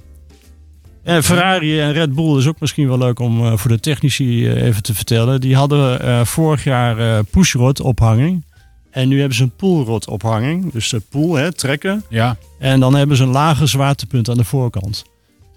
[1.02, 4.46] En Ferrari en Red Bull is ook misschien wel leuk om eh, voor de technici
[4.48, 5.40] eh, even te vertellen.
[5.40, 8.44] Die hadden eh, vorig jaar eh pushrod ophanging.
[8.90, 10.72] En nu hebben ze een pullrod ophanging.
[10.72, 12.04] Dus de pull, hè, trekken.
[12.08, 15.04] Ja, En dan hebben ze een lager zwaartepunt aan de voorkant.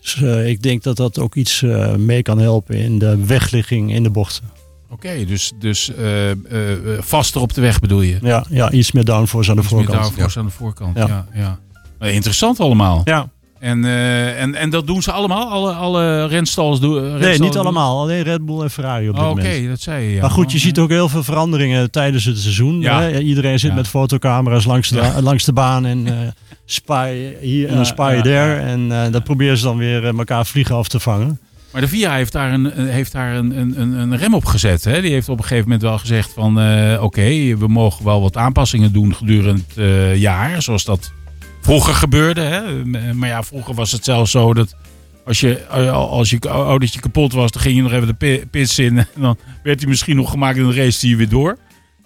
[0.01, 3.93] Dus eh, ik denk dat dat ook iets eh, mee kan helpen in de wegligging
[3.93, 4.49] in de bochten.
[4.89, 6.35] Oké, dus, dus uh, uh,
[6.99, 8.17] vaster op de weg bedoel je?
[8.21, 9.89] Ja, ja iets meer downforce aan de iets voorkant.
[9.89, 11.25] Iets meer downforce aan de voorkant, ja.
[11.33, 11.59] ja,
[11.99, 12.07] ja.
[12.07, 13.01] Interessant allemaal.
[13.03, 13.29] Ja.
[13.59, 15.49] En, uh, en, en dat doen ze allemaal?
[15.49, 17.17] Alle, alle renstalls doen?
[17.17, 17.99] nee, niet allemaal.
[17.99, 19.47] Alleen Red Bull en Ferrari op dit oh, moment.
[19.47, 20.13] Oké, dat zei je.
[20.13, 20.21] Ja.
[20.21, 22.81] Maar goed, je ziet ook heel veel veranderingen tijdens het seizoen.
[22.81, 23.01] Ja.
[23.01, 23.19] Hè?
[23.19, 26.33] Iedereen zit met fotocamera's langs de, langs de baan en
[26.65, 28.55] spy hier en spy there.
[28.55, 31.39] En dat proberen ze dan weer elkaar vliegen af te vangen.
[31.75, 34.83] Maar de VIA heeft daar een, heeft daar een, een, een rem op gezet.
[34.83, 35.01] Hè?
[35.01, 36.51] Die heeft op een gegeven moment wel gezegd van...
[36.51, 40.61] oké, okay, we mogen wel wat aanpassingen doen gedurende het jaar.
[40.61, 41.11] Zoals dat
[41.61, 42.41] vroeger gebeurde.
[42.41, 42.85] Hè?
[43.13, 44.75] Maar ja, vroeger was het zelfs zo dat
[45.25, 48.97] als je, als je autootje kapot was, dan ging je nog even de pits in.
[48.97, 51.57] En dan werd hij misschien nog gemaakt en dan race hij weer door.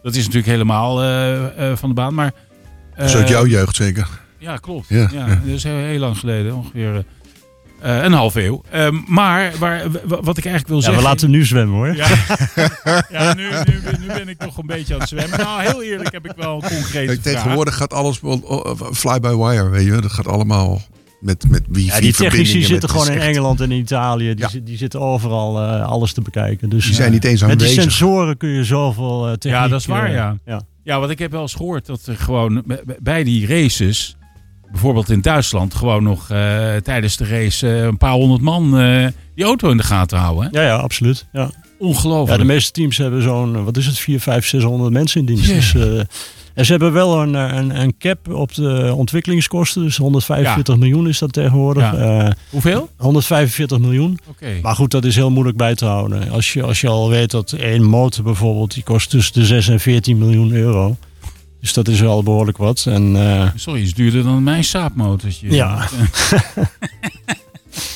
[0.01, 2.13] Dat is natuurlijk helemaal uh, van de baan.
[2.13, 2.33] Maar,
[2.97, 4.07] Zo uit jouw jeugd zeker?
[4.37, 4.87] Ja, klopt.
[4.87, 6.55] Ja, ja, Dat is heel, heel lang geleden.
[6.55, 7.03] Ongeveer
[7.85, 8.61] uh, een half eeuw.
[8.73, 11.03] Uh, maar waar, wat ik eigenlijk wil ja, zeggen...
[11.03, 11.95] we laten nu zwemmen hoor.
[11.95, 12.07] Ja,
[13.11, 15.39] ja nu, nu, nu, ben ik nog een beetje aan het zwemmen.
[15.39, 18.19] Nou, heel eerlijk heb ik wel een concrete Tegenwoordig gaat alles
[18.93, 19.91] fly-by-wire, weet je.
[19.91, 20.81] Dat gaat allemaal
[21.19, 24.33] met, met wifi ja, Die technici zitten gewoon in Engeland en in Italië.
[24.33, 24.59] Die, ja.
[24.63, 26.69] die zitten overal uh, alles te bekijken.
[26.69, 27.67] Dus, die zijn niet eens aanwezig.
[27.67, 29.53] Met die sensoren kun je zoveel uh, techniek...
[29.53, 30.37] Ja, dat is waar, ja.
[30.45, 30.61] ja.
[30.83, 32.63] Ja, want ik heb wel eens gehoord dat er gewoon
[32.99, 34.17] bij die races
[34.71, 39.07] bijvoorbeeld in Duitsland gewoon nog uh, tijdens de race uh, een paar honderd man uh,
[39.35, 40.49] die auto in de gaten houden.
[40.51, 41.27] Ja, ja, absoluut.
[41.31, 41.51] Ja.
[41.79, 42.31] Ongelooflijk.
[42.31, 45.73] Ja, de meeste teams hebben zo'n, wat is het, 4, 5, 600 mensen in dienst.
[45.73, 45.83] Yeah.
[45.83, 46.05] Dus,
[46.53, 49.83] en ze hebben wel een, een, een, cap op de ontwikkelingskosten.
[49.83, 50.79] Dus 145 ja.
[50.79, 51.91] miljoen is dat tegenwoordig.
[51.91, 52.35] Ja.
[52.49, 52.89] Hoeveel?
[52.97, 54.19] 145 miljoen.
[54.27, 54.59] Okay.
[54.61, 56.29] Maar goed, dat is heel moeilijk bij te houden.
[56.29, 59.67] Als je, als je al weet dat één motor bijvoorbeeld, die kost tussen de 6
[59.67, 60.97] en 14 miljoen euro.
[61.59, 62.85] Dus dat is wel behoorlijk wat.
[62.85, 63.49] En, uh...
[63.55, 65.51] Sorry, is duurder dan mijn saapmotortje.
[65.51, 65.87] Ja.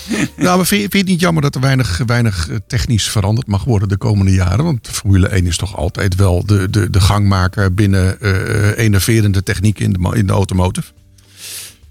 [0.37, 3.47] nou, maar vind je, vind je het niet jammer dat er weinig, weinig technisch veranderd
[3.47, 4.65] mag worden de komende jaren?
[4.65, 9.79] Want Formule 1 is toch altijd wel de, de, de gangmaker binnen uh, enerverende techniek
[9.79, 10.91] in de, in de automotive?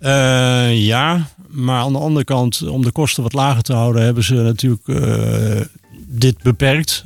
[0.01, 4.25] Uh, ja, maar aan de andere kant, om de kosten wat lager te houden, hebben
[4.25, 4.83] ze natuurlijk
[6.07, 7.05] dit beperkt.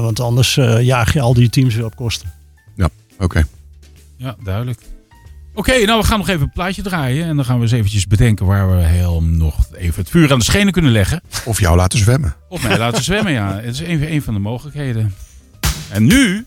[0.00, 2.32] want anders jaag je al die teams weer op kosten.
[2.76, 3.24] Ja, oké.
[3.24, 3.44] Okay.
[4.24, 4.80] Ja, duidelijk.
[5.54, 7.26] Oké, okay, nou we gaan nog even een plaatje draaien.
[7.26, 10.38] En dan gaan we eens eventjes bedenken waar we heel nog even het vuur aan
[10.38, 11.20] de schenen kunnen leggen.
[11.44, 12.34] Of jou laten zwemmen.
[12.48, 13.54] Of mij laten zwemmen, ja.
[13.54, 15.14] Het is een, een van de mogelijkheden.
[15.88, 16.46] En nu...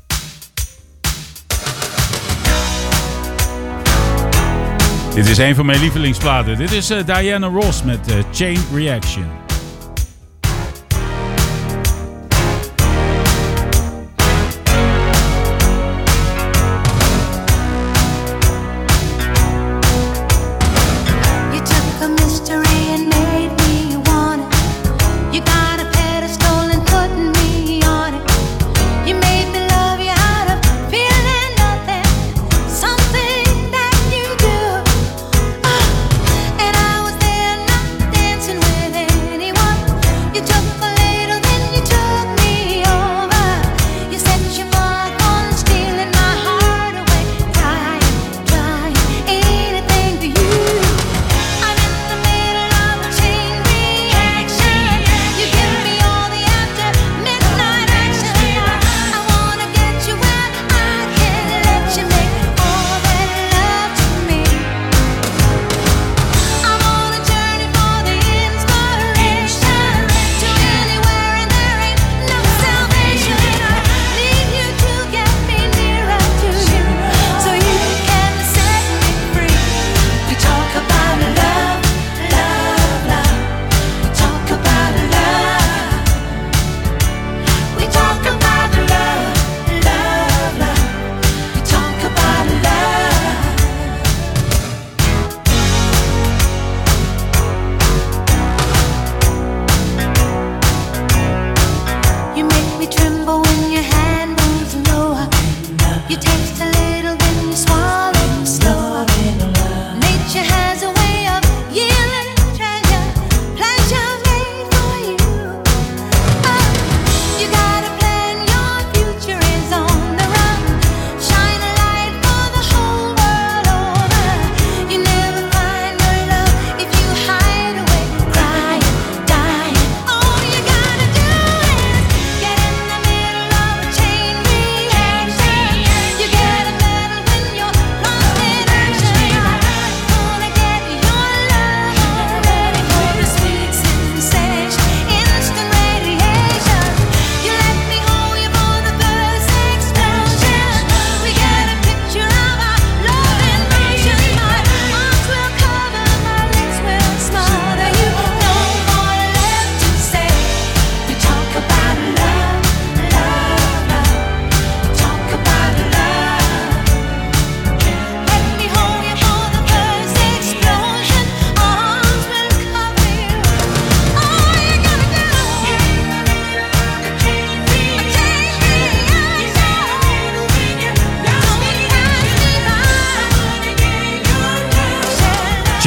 [5.13, 6.57] Dit is een van mijn lievelingsplaten.
[6.57, 9.46] Dit is uh, Diana Ross met uh, Chain Reaction.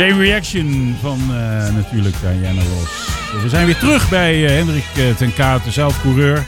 [0.01, 1.37] Chain Reaction van uh,
[1.75, 3.09] natuurlijk Diana Ross.
[3.43, 6.47] We zijn weer terug bij uh, Hendrik ten Katen, zelf coureur.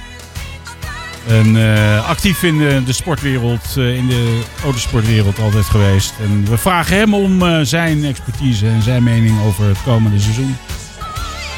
[1.29, 1.57] En
[2.05, 6.15] actief in de, de sportwereld, in de autosportwereld altijd geweest.
[6.23, 10.57] En we vragen hem om zijn expertise en zijn mening over het komende seizoen.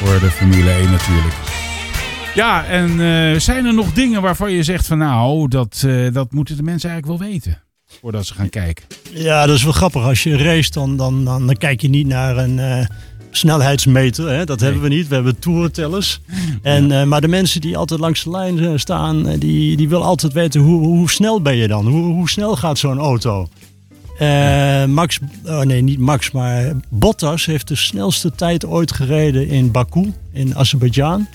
[0.03, 1.35] Voor de Formule 1 natuurlijk.
[2.33, 6.63] Ja, en zijn er nog dingen waarvan je zegt van nou, dat, dat moeten de
[6.63, 7.64] mensen eigenlijk wel weten?
[8.01, 8.85] Voordat ze gaan kijken.
[9.13, 10.03] Ja, dat is wel grappig.
[10.03, 12.85] Als je race, dan, dan, dan, kijk je niet naar een uh,
[13.31, 14.29] snelheidsmeter.
[14.29, 14.45] Hè?
[14.45, 15.07] Dat hebben we niet.
[15.07, 16.19] We hebben toertellers.
[16.61, 20.05] En, uh, maar de mensen die altijd langs de lijn eh, staan, die, die willen
[20.05, 21.87] altijd weten hoe, hoe snel ben je dan?
[21.87, 23.49] Hoe, hoe snel gaat zo'n auto?
[24.19, 29.71] Uh, Max, oh nee, niet Max, maar Bottas heeft de snelste tijd ooit gereden in
[29.71, 31.27] Baku, in Azerbeidzjan.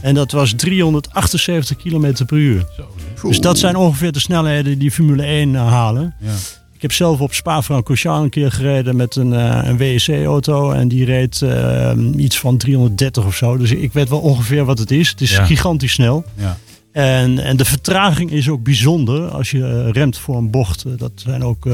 [0.00, 2.66] En dat was 378 km per uur.
[2.76, 2.88] Zo,
[3.28, 6.14] dus dat zijn ongeveer de snelheden die Formule 1 uh, halen.
[6.20, 6.32] Ja.
[6.74, 10.70] Ik heb zelf op Spa-Francorchamps een keer gereden met een, uh, een WEC-auto.
[10.70, 13.56] En die reed uh, iets van 330 of zo.
[13.56, 15.08] Dus ik weet wel ongeveer wat het is.
[15.08, 16.24] Het is gigantisch snel.
[16.34, 16.56] Ja.
[16.92, 20.84] En, en de vertraging is ook bijzonder als je remt voor een bocht.
[20.98, 21.68] Dat zijn ook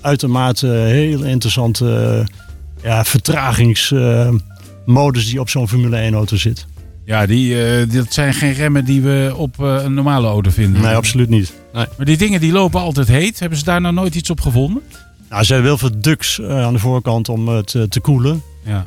[0.00, 2.26] uitermate heel interessante
[2.82, 6.66] ja, vertragingsmodus die op zo'n Formule 1-auto zit.
[7.04, 10.82] Ja, die, uh, dat zijn geen remmen die we op uh, een normale auto vinden.
[10.82, 11.52] Nee, absoluut niet.
[11.72, 11.86] Nee.
[11.96, 13.40] Maar die dingen die lopen altijd heet.
[13.40, 14.82] Hebben ze daar nou nooit iets op gevonden?
[15.30, 18.42] Nou, ze hebben wel veel ducts uh, aan de voorkant om het te koelen.
[18.64, 18.86] Ja.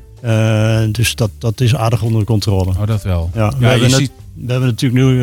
[0.92, 2.70] dus dat, dat is aardig onder controle.
[2.70, 3.30] Oh, dat wel.
[3.34, 4.12] Ja, we, hebben, ziet...
[4.36, 5.20] we hebben natuurlijk nu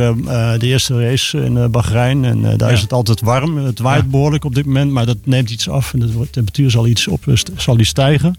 [0.58, 2.24] de eerste race in Bahrein.
[2.24, 2.74] En daar ja.
[2.74, 3.56] is het altijd warm.
[3.56, 4.08] Het waait ja.
[4.08, 5.92] behoorlijk op dit moment, maar dat neemt iets af.
[5.92, 7.24] En de temperatuur zal iets, op,
[7.56, 8.34] zal iets stijgen.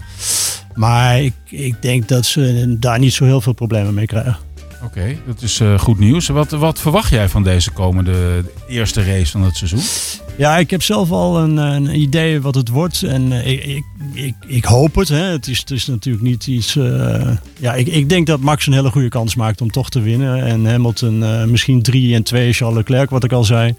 [0.74, 4.38] Maar ik, ik denk dat ze daar niet zo heel veel problemen mee krijgen.
[4.86, 6.28] Oké, dat is uh, goed nieuws.
[6.28, 9.82] Wat, wat verwacht jij van deze komende eerste race van het seizoen?
[10.38, 13.04] Ja, ik heb zelf al een, een idee wat het wordt.
[13.04, 15.08] En uh, ik, ik, ik, hoop het.
[15.08, 15.24] Hè.
[15.24, 16.76] Het, is, natuurlijk niet iets.
[16.76, 20.02] Uh, ja, ik, ik denk dat Max een hele goede kans maakt om toch te
[20.02, 20.46] winnen.
[20.46, 23.76] En Hamilton misschien 3 en 2 Charles Leclerc, wat ik al zei.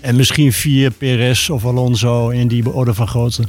[0.00, 3.44] En misschien 4 Perez of Alonso in die orde van grootte.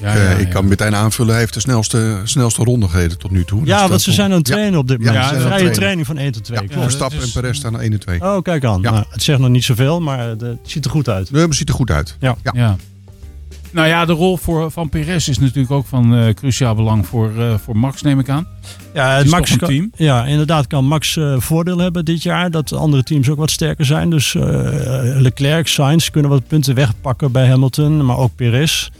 [0.00, 3.44] Ja, ja, ik kan meteen aanvullen, hij heeft de snelste, snelste ronde gereden tot nu
[3.44, 3.60] toe.
[3.64, 5.16] Ja, dus want ze zijn aan het trainen op dit moment.
[5.16, 6.60] Ja, een vrije training van 1 tot 2.
[6.68, 8.20] Ja, Verstappen en Perez staan aan 1 en 2.
[8.20, 8.80] Oh, kijk aan.
[8.80, 11.30] Nou, het zegt nog niet zoveel, maar het ziet er goed uit.
[11.30, 12.16] Nee, het ziet er goed uit.
[12.20, 12.36] Ja.
[12.52, 12.76] ja.
[13.70, 17.32] Nou ja, de rol voor, van Perez is natuurlijk ook van uh, cruciaal belang voor,
[17.36, 18.46] uh, voor Max, neem ik aan.
[18.94, 19.92] Ja, het Max kan, team.
[19.96, 22.50] ja, inderdaad kan Max uh, voordeel hebben dit jaar.
[22.50, 24.10] Dat andere teams ook wat sterker zijn.
[24.10, 24.34] Dus
[25.18, 28.90] Leclerc, Sainz kunnen wat punten wegpakken bij Hamilton, maar ook Perez.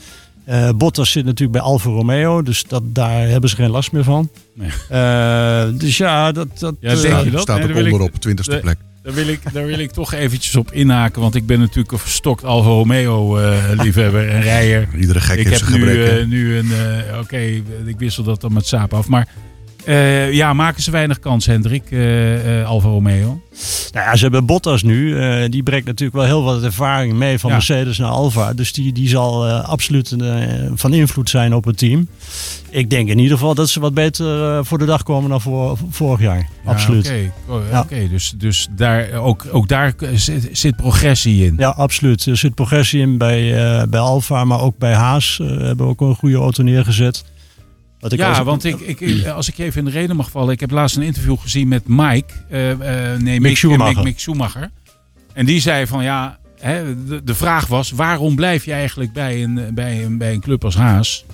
[0.49, 4.05] Uh, Bottas zit natuurlijk bij Alfa Romeo, dus dat, daar hebben ze geen last meer
[4.05, 4.31] van.
[4.55, 4.71] Nee.
[4.93, 7.41] Uh, dus ja, dat, dat, ja, denk je dat?
[7.41, 8.79] staat nee, onder op 20ste plek.
[9.03, 11.99] Daar wil, ik, daar wil ik toch eventjes op inhaken, want ik ben natuurlijk een
[11.99, 14.89] verstokt Alfa Romeo uh, liefhebber en rijder.
[14.99, 16.71] Iedere gek ik heb nu, nu een,
[17.11, 19.29] oké, okay, ik wissel dat dan met Saab af, maar
[19.87, 23.41] uh, ja, maken ze weinig kans, Hendrik, uh, uh, Alfa Romeo?
[23.93, 25.19] Nou ja, ze hebben Bottas nu.
[25.49, 28.55] die brengt natuurlijk wel heel wat ervaring mee van Mercedes naar Alfa.
[28.55, 30.17] Dus die, die zal absoluut
[30.75, 32.09] van invloed zijn op het team.
[32.71, 35.79] Ik denk in ieder geval dat ze wat beter voor de dag komen dan voor,
[35.91, 36.39] vorig jaar.
[36.39, 37.07] Ja, absoluut.
[37.07, 37.81] Oké, okay.
[37.81, 38.09] okay.
[38.09, 41.55] dus, dus daar, ook, ook daar zit, zit, progressie in.
[41.59, 42.27] Ja, absoluut.
[42.27, 43.53] Er zit progressie in bij,
[43.89, 45.39] bij Alfa, maar ook bij Haas.
[45.39, 47.25] hebben we ook een goede auto neergezet
[47.99, 50.53] ja, want ik, ik, als ik even in de reden mag vallen.
[50.53, 52.35] Ik heb laatst een interview gezien met Mike.
[52.51, 52.79] Uh, uh,
[53.19, 54.03] nee, Mick, Schumacher.
[54.03, 54.71] Mick, Schumacher.
[55.33, 59.43] En die zei van ja, hè, de, de, vraag was waarom blijf je eigenlijk bij
[59.43, 61.25] een, bij een, bij een club als Haas?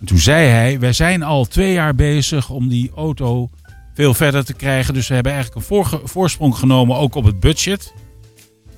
[0.00, 3.50] En toen zei hij, wij zijn al twee jaar bezig om die auto
[3.94, 4.94] veel verder te krijgen.
[4.94, 7.92] Dus we hebben eigenlijk een voorsprong genomen ook op het budget.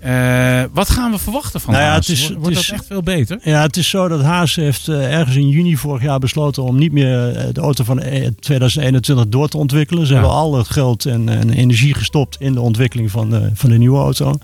[0.05, 2.07] Uh, wat gaan we verwachten van nou ja, Haas?
[2.07, 3.39] Het is, Wordt het dat echt veel beter?
[3.43, 6.79] Ja, het is zo dat Haas heeft uh, ergens in juni vorig jaar besloten om
[6.79, 8.03] niet meer uh, de auto van
[8.41, 10.07] 2021 door te ontwikkelen.
[10.07, 10.19] Ze ja.
[10.19, 13.79] hebben al het geld en, en, energie gestopt in de ontwikkeling van de, van de
[13.79, 14.35] nieuwe auto.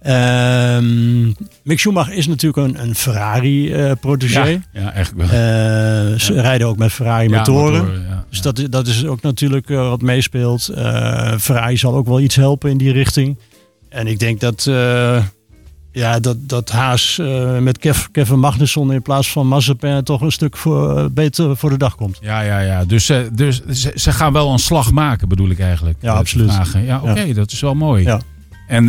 [0.00, 1.26] Ehm,
[1.62, 4.44] Mick Schumacher is natuurlijk een, een Ferrari-protégé.
[4.44, 6.18] ja, ja, eigenlijk wel.
[6.18, 7.84] Ze rijden ook met Ferrari-motoren.
[7.84, 10.70] Motoren, dus dat, dat is ook natuurlijk wat meespeelt.
[11.38, 13.36] Ferrari zal ook wel iets helpen in die richting.
[13.94, 15.22] En ik denk dat, uh,
[15.92, 20.32] ja, dat, dat Haas uh, met Kev, Kevin Magnusson in plaats van Mazepin toch een
[20.32, 22.18] stuk voor, uh, beter voor de dag komt.
[22.20, 22.84] Ja, ja, ja.
[22.84, 25.98] Dus, dus ze, ze, gaan wel een slag maken, bedoel ik eigenlijk.
[26.00, 26.50] Ja, absoluut.
[26.50, 26.60] Ja,
[26.96, 27.34] oké, okay, ja.
[27.34, 28.04] dat is wel mooi.
[28.04, 28.20] Ja.
[28.68, 28.86] En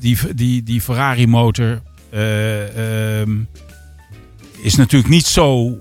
[0.00, 3.30] die, die, die Ferrari motor ehm,
[4.62, 5.78] is natuurlijk niet zo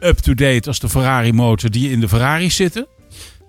[0.00, 2.86] up-to-date als de Ferrari motor die in de Ferrari zitten.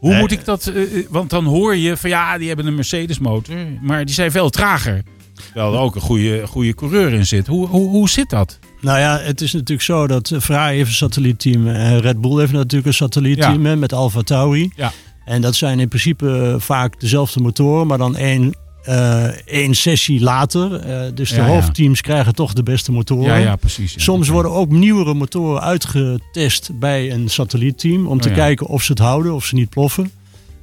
[0.02, 0.72] Hoe moet ik dat...
[0.76, 3.56] Uh, want dan hoor je van ja, die hebben een Mercedes motor.
[3.82, 5.04] Maar die zijn veel trager.
[5.34, 7.48] Terwijl er ook een goede, goede coureur in zit.
[7.48, 8.60] Hoe, hoe, hoe zit dat?
[8.82, 12.52] Nou ja, het is natuurlijk zo dat Ferrari heeft een satellietteam en Red Bull heeft
[12.52, 14.72] natuurlijk een satellietteam met Alfa Tauri.
[14.76, 14.92] Ja.
[15.26, 20.76] En dat zijn in principe vaak dezelfde motoren, maar dan één, eh, één sessie later.
[20.76, 23.26] Eh, dus de hoofdteams krijgen toch de beste motoren.
[23.26, 24.04] Ja, ja, precies.
[24.04, 28.36] Soms worden ook nieuwere motoren uitgetest bij een satellietteam om te ja.
[28.36, 30.12] kijken of ze het houden, of ze niet ploffen.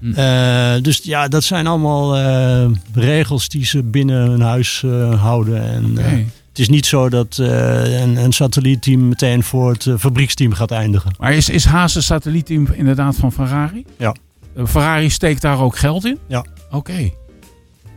[0.00, 0.12] Hm.
[0.12, 5.62] Eh, dus ja, dat zijn allemaal eh, regels die ze binnen hun huis eh, houden.
[5.62, 6.12] En, eh,
[6.48, 10.70] het is niet zo dat eh, een, een satellietteam meteen voor het eh, fabrieksteam gaat
[10.70, 11.10] eindigen.
[11.18, 13.84] Maar is, is Haas een satellietteam inderdaad van Ferrari?
[13.98, 14.14] Ja.
[14.56, 16.18] Eh, Ferrari steekt daar ook geld in?
[16.28, 16.44] Ja.
[16.70, 17.10] Oké.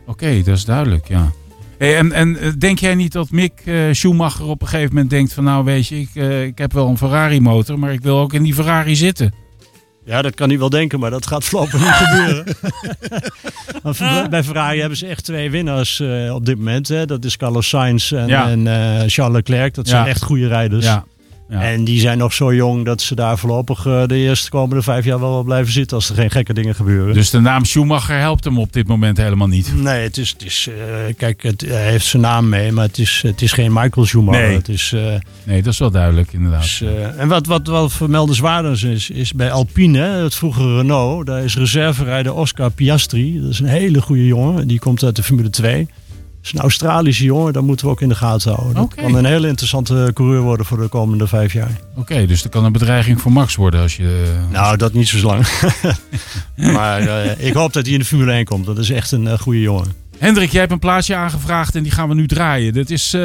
[0.06, 1.30] Oké, dat is duidelijk, ja.
[1.78, 5.10] Hey, en, en eh, denk jij niet dat Mick eh, Schumacher op een gegeven moment
[5.10, 5.44] denkt van...
[5.44, 8.32] nou weet je, ik, eh, ik heb wel een Ferrari motor, maar ik wil ook
[8.32, 9.34] in die Ferrari zitten.
[10.04, 12.44] Ja, dat kan hij wel denken, maar dat gaat voorlopig niet gebeuren.
[13.82, 16.88] Want bij Ferrari hebben ze echt twee winnaars eh, op dit moment.
[16.88, 17.06] Hè.
[17.06, 18.48] Dat is Carlos Sainz en, Ja.
[18.50, 19.74] en eh, Charles Leclerc.
[19.74, 20.08] Dat zijn Ja.
[20.08, 20.84] echt goede rijders.
[20.84, 21.04] Ja.
[21.52, 21.62] Ja.
[21.62, 25.04] En die zijn nog zo jong dat ze daar voorlopig eh, de eerste komende vijf
[25.04, 27.14] jaar wel wel blijven zitten als er geen gekke dingen gebeuren.
[27.14, 29.72] Dus de naam Schumacher helpt hem op dit moment helemaal niet.
[29.76, 32.98] Nee, het is, het is eh, kijk, het, hij heeft zijn naam mee, maar het
[32.98, 34.46] is, het is geen Michael Schumacher.
[34.46, 34.56] Nee.
[34.56, 36.60] Het is, eh, Nee, dat is wel duidelijk inderdaad.
[36.60, 36.82] dus,
[37.16, 42.34] en wat, wat wel vermeldenswaardig is, is bij Alpine, het vroegere Renault, daar is reserverijder
[42.34, 43.40] Oscar Piastri.
[43.40, 45.88] Dat is een hele goede jongen, die komt uit de Formule 2.
[46.42, 48.74] Dat is een Australische jongen, dat moeten we ook in de gaten houden.
[48.74, 51.80] Dat kan een hele interessante coureur worden voor de komende vijf jaar.
[51.96, 54.32] Oké, dus dat kan een bedreiging voor Max worden als je...
[54.50, 55.46] Nou, dat niet zo lang.
[56.76, 58.66] maar eh, ik hoop dat hij in de Formule 1 komt.
[58.66, 60.02] Dat is echt een eh, goede jongen.
[60.22, 62.72] Hendrik, jij hebt een plaatsje aangevraagd en die gaan we nu draaien.
[62.72, 63.20] Dat is eh,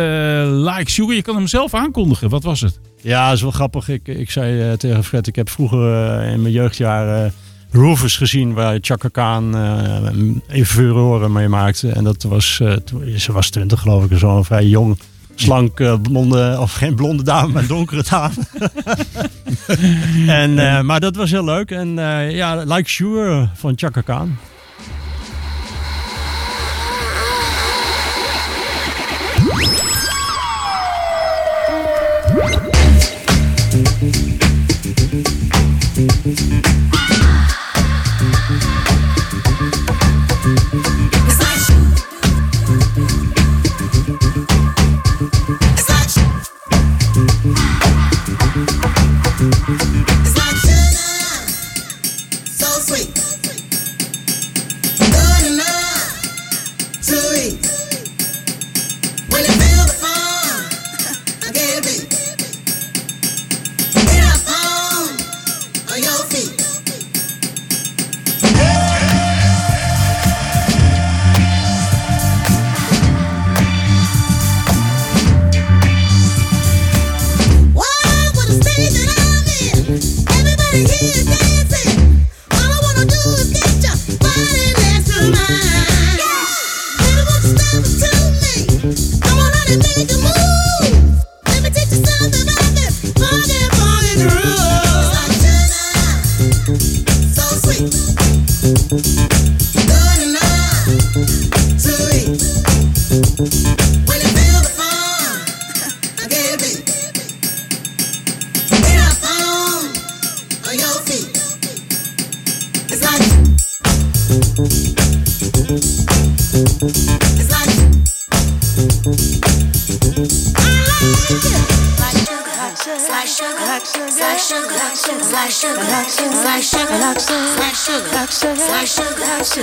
[0.50, 1.16] Like Sugar.
[1.16, 2.30] Je kan hem zelf aankondigen.
[2.30, 2.80] Wat was het?
[3.02, 3.90] Ja, dat is wel grappig.
[3.90, 7.34] Ik, ik zei eh, tegen Fred, ik heb vroeger eh, in mijn jeugdjaren
[7.72, 9.56] Roofers gezien waar Chaka Khan
[10.66, 11.90] furoren mee maakte.
[11.90, 15.00] En dat was, toen- ze was 20 geloof ik, zo'n vrij jong,
[15.36, 18.34] slank, eh, blonde, of geen blonde dame, maar donkere dame.
[20.42, 21.72] en, maar dat was heel leuk.
[21.72, 21.88] En
[22.32, 24.38] ja, Like Sure van Chaka Khan.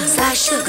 [0.02, 0.63] 发射。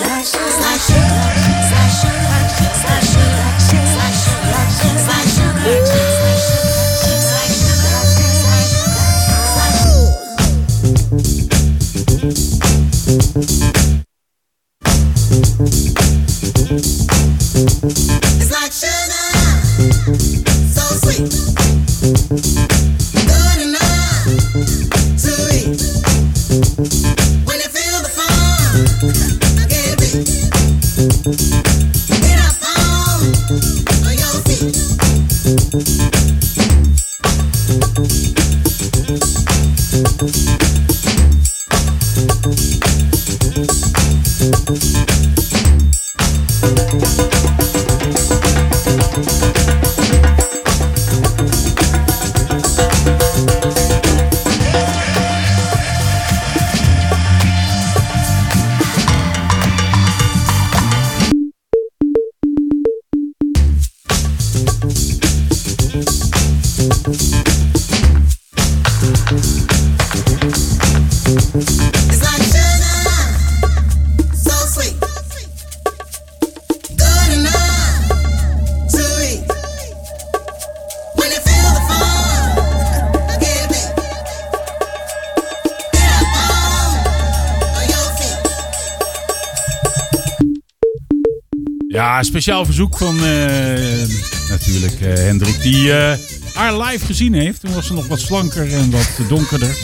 [92.15, 94.07] Ja, speciaal verzoek van eh,
[94.49, 96.17] natuurlijk eh, Hendrik, die eh,
[96.53, 97.59] haar live gezien heeft.
[97.61, 99.77] Toen was ze nog wat slanker en wat donkerder.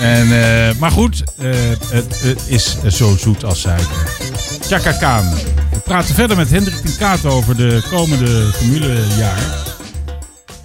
[0.00, 0.28] En,
[0.78, 1.22] maar goed,
[1.88, 4.10] het, is zo zoet als suiker.
[4.60, 5.22] Chaka.
[5.70, 9.42] We praten verder met Hendrik en Kaat over de komende formulejaar.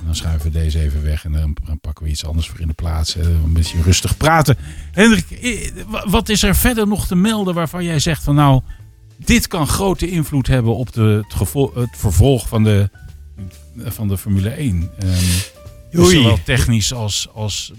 [0.06, 2.74] Dan schuiven we deze even weg en dan, pakken we iets anders voor in de
[2.74, 3.16] plaats.
[3.16, 4.58] Een beetje rustig praten.
[4.92, 5.26] Hendrik,
[5.88, 8.62] wa- wat is er verder nog te melden waarvan jij zegt van nou,
[9.26, 11.24] dit kan grote invloed hebben op de,
[11.74, 12.90] het, vervolg van de,
[13.78, 14.90] van de Formule 1?
[15.00, 15.10] Ehm,
[15.92, 17.72] dus zowel technisch als, als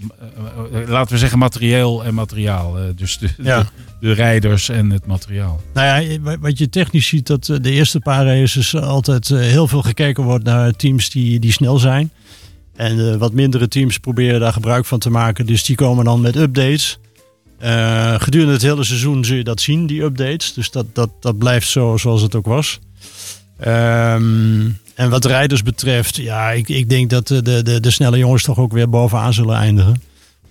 [0.73, 2.77] eh, eh, laten we zeggen, materieel en materiaal.
[2.79, 3.59] Eh, dus de, Ja.
[3.59, 3.67] de,
[4.07, 5.61] de rijders en het materiaal.
[5.73, 9.81] Nou ja, wa- wat je technisch ziet, dat de eerste paar races altijd heel veel
[9.81, 12.11] gekeken wordt naar teams die, die snel zijn.
[12.75, 15.45] En wat mindere teams proberen daar gebruik van te maken.
[15.45, 16.99] Dus die komen dan met updates.
[17.61, 20.53] Eh, gedurende het hele seizoen zul je dat zien, die updates.
[20.53, 22.79] Dus dat, dat, dat blijft zo zoals het ook was.
[23.57, 28.43] Ehm, en wat rijders betreft, ja, ik, ik denk dat de, de, de, snelle jongens
[28.43, 30.01] toch ook weer bovenaan zullen eindigen.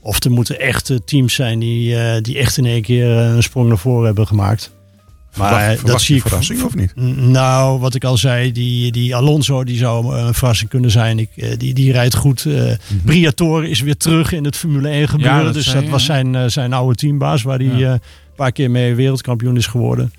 [0.00, 3.68] Of er moeten echt teams zijn die, eh, die echt in één keer een sprong
[3.68, 4.70] naar voren hebben gemaakt.
[5.36, 6.92] Maar Verwacht- dat zie ik verrassing of niet?
[7.16, 11.18] Nou, wat ik al zei, die, die Alonso die zou eh, een verrassing kunnen zijn.
[11.18, 12.44] Ik, eh, die, die rijdt goed.
[12.46, 12.72] eh
[13.04, 15.44] Briatore is weer terug in het Formule 1 gebeuren.
[15.44, 17.92] dat dus zei dat was zijn, zijn oude teambaas, waar hij Ja.
[17.92, 18.00] een
[18.36, 20.12] paar keer mee wereldkampioen is geworden.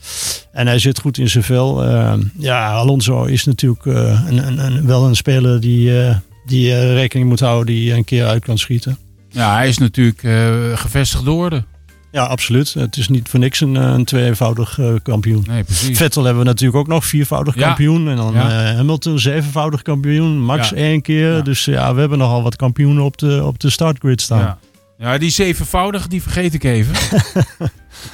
[0.51, 1.83] En hij zit goed in zijn vel.
[2.37, 5.91] Ja, Alonso is natuurlijk een, een, een- wel een speler die,
[6.45, 8.97] die rekening moet houden, die een keer uit kan schieten.
[9.29, 10.19] Ja, hij is natuurlijk
[10.79, 11.63] gevestigd orde.
[12.11, 12.73] Ja, absoluut.
[12.73, 15.43] Het is niet voor niks een, eh, een tweevoudig eh, kampioen.
[15.47, 15.63] Nee.
[15.67, 17.65] Vettel hebben we natuurlijk ook nog viervoudig Ja.
[17.67, 18.09] kampioen.
[18.09, 18.49] En dan Ja.
[18.69, 20.39] eh, Hamilton zevenvoudig kampioen.
[20.41, 20.75] Max Ja.
[20.75, 21.43] één keer.
[21.43, 24.39] Dus ja, we hebben nogal wat kampioenen op de, op de startgrid staan.
[24.39, 24.57] Ja.
[24.97, 26.95] ja, die zevenvoudige, die vergeet ik even.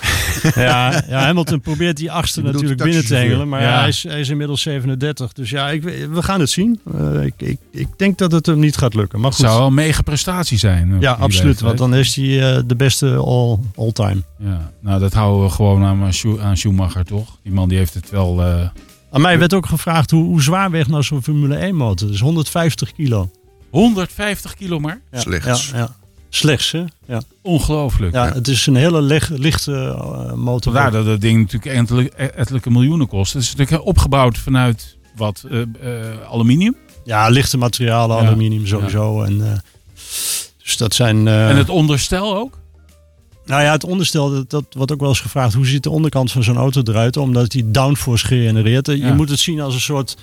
[0.55, 3.49] Ja, ja, Hamilton probeert die achtste natuurlijk binnen te hengelen.
[3.49, 3.69] Maar Ja.
[3.69, 5.33] ja, hij, is, hij is inmiddels 37.
[5.33, 6.79] Dus ja, ik, we gaan het zien.
[6.97, 9.19] Eh, ik, ik, ik denk dat het hem niet gaat lukken.
[9.19, 9.45] Maar Het goed.
[9.47, 10.97] zou wel een mega prestatie zijn.
[10.99, 11.33] ja, absoluut.
[11.43, 11.59] leeftijd.
[11.61, 14.21] Want dan is hij eh, de beste all, all time.
[14.39, 17.37] Ja, nou dat houden we gewoon aan, Schu- aan Schumacher, toch?
[17.43, 18.41] Die man die heeft het wel...
[18.43, 18.67] eh,
[19.11, 22.07] Aan mij werd ook gevraagd hoe, hoe zwaar weegt nou zo'n Formule 1 motor.
[22.07, 23.29] Dus 150 kilo.
[23.69, 24.99] 150 kilo maar.
[25.11, 25.69] Ja, Slechts.
[25.71, 25.95] Ja, ja.
[26.29, 26.83] Slechts, hè?
[27.07, 27.21] Ja.
[27.41, 28.13] Ongelooflijk.
[28.13, 30.73] Ja, het is een hele leg- lichte eh, motor.
[30.73, 33.33] Vandaar dat het ding natuurlijk ettelijke, miljoenen kost.
[33.33, 35.67] Het is natuurlijk opgebouwd vanuit wat eh, eh,
[36.31, 36.75] aluminium.
[37.03, 38.25] Ja, lichte materialen, Ja.
[38.27, 39.21] aluminium sowieso.
[39.23, 39.61] En,
[40.63, 41.27] dus dat zijn...
[41.27, 42.57] eh, En het onderstel ook.
[43.45, 45.53] Nou ja, het onderstel, dat, dat wordt ook wel eens gevraagd.
[45.53, 47.17] Hoe ziet de onderkant van zo'n auto eruit?
[47.17, 48.87] Omdat die downforce genereert.
[48.87, 50.17] Je moet het zien als een soort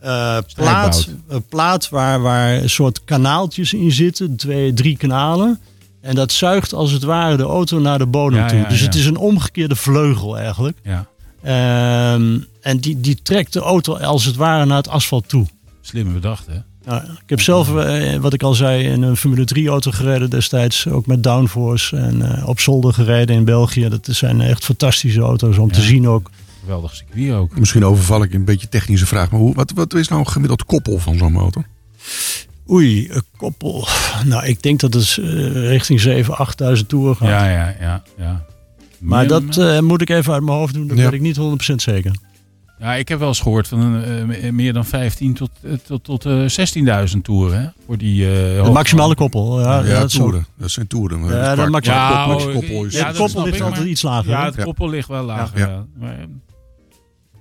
[0.00, 4.36] eh, plaat, een plaat waar, waar een soort kanaaltjes in zitten.
[4.36, 5.58] Twee, drie kanalen.
[6.00, 8.58] En dat zuigt als het ware de auto naar de bodem Ja, toe.
[8.58, 8.84] ja, dus ja.
[8.84, 10.78] het is een omgekeerde vleugel eigenlijk.
[10.82, 11.06] Ja,
[11.42, 15.46] Ehm, en die, die trekt de auto als het ware naar het asfalt toe.
[15.80, 16.56] slim bedacht hè.
[16.84, 20.30] Nou, ik heb zelf, eh, wat ik al zei, in een Formule 3 auto gereden
[20.30, 20.86] destijds.
[20.88, 23.88] Ook met downforce en eh, op zolder gereden in België.
[23.88, 26.30] Dat zijn echt fantastische auto's om te zien ook.
[26.68, 27.58] Geweldig circuit ook.
[27.58, 29.30] Misschien overval ik een beetje technische vraag.
[29.30, 31.64] Maar hoe, wat, wat is nou een gemiddeld koppel van zo'n motor?
[32.70, 33.86] Oei, een koppel.
[34.24, 37.28] Nou, ik denk dat het eh, richting 7.000, 8.000 toeren gaat.
[37.28, 38.02] Ja, ja, ja.
[38.18, 38.44] ja.
[38.98, 40.86] maar dat eh, moet ik even uit mijn hoofd doen.
[40.86, 41.02] Dat Ja.
[41.04, 41.38] weet ik niet
[41.72, 42.12] 100% zeker.
[42.78, 45.50] Ja, ik heb wel eens gehoord van een, eh, meer dan 15 tot,
[45.86, 46.44] tot, tot eh,
[47.12, 47.60] 16.000 toeren.
[47.60, 47.68] Hè?
[47.86, 49.60] Voor die, eh, De maximale koppel.
[49.60, 50.46] Ja, ja, dat toeren.
[50.58, 51.24] Dat zijn toeren.
[51.24, 54.30] Ja, Het de maximale oh, koppel is- ja, de dat koppel ligt altijd iets lager.
[54.30, 54.62] Ja, het Ja.
[54.64, 55.58] koppel ligt wel lager.
[55.58, 55.66] Ja.
[55.66, 56.16] Ja, maar,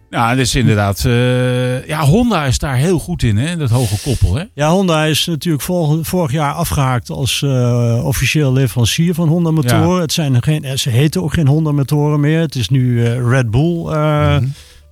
[0.09, 1.05] ja dat is inderdaad...
[1.05, 3.57] eh, ja, Honda is daar heel goed in, hè?
[3.57, 4.43] Dat hoge koppel, hè?
[4.53, 10.01] Ja, Honda is natuurlijk vol- vorig jaar afgehaakt als eh, officieel leverancier van Honda motoren.
[10.01, 12.39] Het zijn geen, eh, ze heten ook geen Honda motoren meer.
[12.39, 14.37] Het is nu Red Bull eh,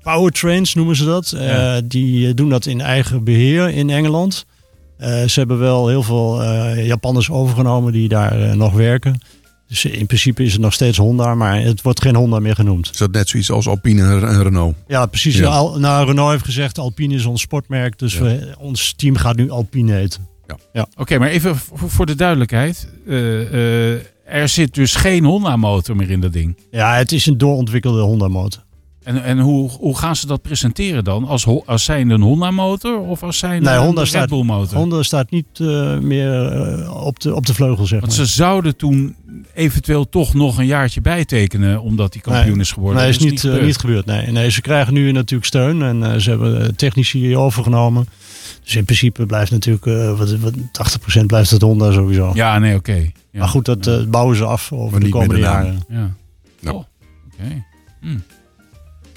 [0.04, 1.34] Powertrains noemen ze dat.
[1.38, 1.82] Ja.
[1.82, 4.46] Die doen dat in eigen beheer in Engeland.
[5.00, 6.44] Ze hebben wel heel veel
[6.74, 9.20] Japanners overgenomen die daar nog werken.
[9.68, 12.90] Dus in principe is het nog steeds Honda, maar het wordt geen Honda meer genoemd.
[12.92, 14.76] Is dat net zoiets als Alpine en en Renault?
[14.88, 15.38] Ja, precies.
[15.38, 15.48] Ja.
[15.48, 18.22] Al, nou, Renault heeft gezegd Alpine is ons sportmerk, dus Ja.
[18.22, 20.28] we, ons team gaat nu Alpine heten.
[20.98, 22.88] Oké, maar even voor, de duidelijkheid.
[23.08, 26.58] Eh, eh, er zit dus geen Honda-motor meer in dat ding.
[26.72, 28.64] Ja, het is een doorontwikkelde Honda motor.
[29.06, 31.26] En, en hoe, hoe gaan ze dat presenteren dan?
[31.28, 34.78] Als, als zijnde een Honda-motor of als zijnde Nee, Honda een staat- Red Bull-motor?
[34.78, 38.10] Honda staat niet eh, meer eh, op, de, op de vleugel, zeg maar.
[38.10, 39.16] Want ze zouden toen
[39.54, 42.60] eventueel toch nog een jaartje bijtekenen omdat die kampioen Nee.
[42.62, 43.02] is geworden.
[43.02, 43.66] Nee, Dat is niet, eh, gebeurd.
[43.66, 44.06] niet gebeurd.
[44.06, 44.32] Nee.
[44.32, 48.08] nee, ze krijgen nu natuurlijk steun en eh, ze hebben technici overgenomen.
[48.64, 50.54] Dus in principe blijft natuurlijk eh, wat, wat,
[51.22, 52.32] 80% blijft het Honda sowieso.
[52.34, 53.12] Ja, nee, oké.
[53.32, 53.40] Ja.
[53.40, 54.06] Maar goed, dat Ja.
[54.06, 55.84] bouwen ze af over Maar de niet komende jaren.
[55.90, 56.14] Ja.
[56.60, 56.72] Ja.
[56.72, 57.64] Oh, oké.
[58.02, 58.18] Hm.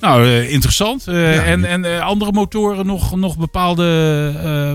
[0.00, 1.06] Nou, eh, interessant.
[1.06, 1.42] Eh, Ja.
[1.44, 3.84] en en eh, andere motoren nog, nog bepaalde
[4.42, 4.72] eh,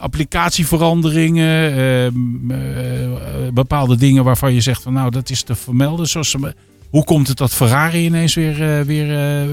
[0.00, 6.06] applicatieveranderingen, ehm, eh, eh, bepaalde dingen waarvan je zegt van nou dat is te vermelden.
[6.06, 6.54] Zoals, ze-
[6.90, 9.06] hoe komt het dat Ferrari ineens weer, weer,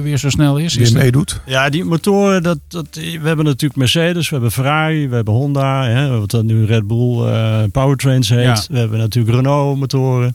[0.04, 0.76] weer zo snel is?
[0.76, 1.42] Weer dat- meedoet.
[1.46, 5.86] Ja, die motoren, dat, dat, we hebben natuurlijk Mercedes, we hebben Ferrari, we hebben Honda,
[5.88, 8.44] hè, wat dan nu Red Bull eh, Powertrains heet.
[8.44, 8.64] Ja.
[8.70, 10.34] We hebben natuurlijk Renault motoren.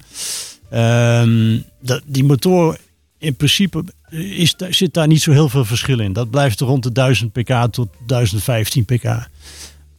[0.71, 2.77] Ehm, dat, die motor
[3.19, 6.13] in principe is, daar- zit daar niet zo heel veel verschil in.
[6.13, 9.29] Dat blijft rond de 1000 pk tot 1015 pk.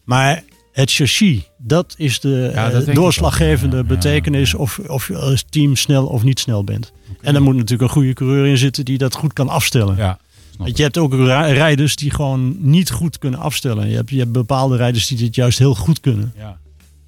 [0.03, 4.57] Maar het chassis, dat is de Ja, dat eh, doorslaggevende ja, betekenis ja.
[4.57, 6.91] Of, of je als team snel of niet snel bent.
[7.21, 9.97] En er moet natuurlijk een goede coureur in zitten die dat goed kan afstellen.
[9.97, 10.19] Ja,
[10.57, 13.89] Want je hebt ook rijders die gewoon niet goed kunnen afstellen.
[13.89, 16.33] Je hebt, je hebt bepaalde rijders die dit juist heel goed kunnen.
[16.37, 16.57] Ja.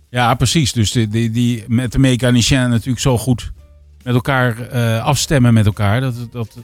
[0.10, 0.72] ja, precies.
[0.74, 3.52] Dus die, die, die met de mechanicien natuurlijk zo goed
[4.04, 6.02] met elkaar eh, afstemmen met elkaar.
[6.02, 6.58] Dat, dat,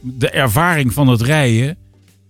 [0.00, 1.76] de ervaring van het rijden,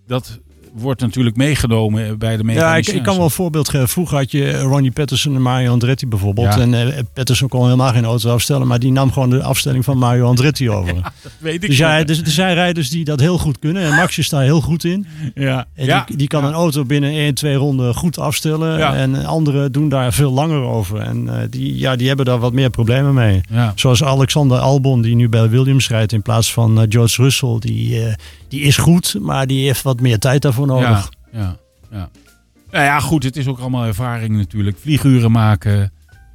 [0.06, 0.40] dat
[0.78, 3.88] wordt natuurlijk meegenomen bij de Ja, ik, kan wel een voorbeeld geven.
[3.88, 6.54] Vroeger had je Ronnie Patterson en Mario Andretti bijvoorbeeld.
[6.54, 6.60] Ja.
[6.60, 8.66] En eh, Patterson kon helemaal geen auto afstellen.
[8.66, 10.94] Maar die nam gewoon de afstelling van Mario Andretti over.
[10.94, 13.82] Dat weet ik dus ja, dus, er zijn rijders die dat heel goed kunnen.
[13.82, 15.06] En Max is daar heel goed in.
[15.34, 15.66] ja.
[15.74, 16.04] En ja.
[16.06, 16.48] die, die kan ja.
[16.48, 18.78] een auto binnen 1, 2 ronden goed afstellen.
[18.78, 18.94] Ja.
[18.94, 21.00] En anderen doen daar veel langer over.
[21.00, 23.40] En eh, die, ja, die hebben daar wat meer problemen mee.
[23.50, 23.72] Ja.
[23.74, 27.56] Zoals Alexander Albon, die nu bij Williams rijdt in plaats van eh, George Russell.
[27.58, 28.14] Die, eh,
[28.48, 31.10] die is goed, maar die heeft wat meer tijd daarvoor nodig.
[31.32, 31.56] Ja, ja,
[31.90, 32.08] ja.
[32.70, 34.76] Nou ja, goed, het is ook allemaal ervaring natuurlijk.
[34.80, 35.76] Vlieguren maken.
[35.76, 35.90] Ja.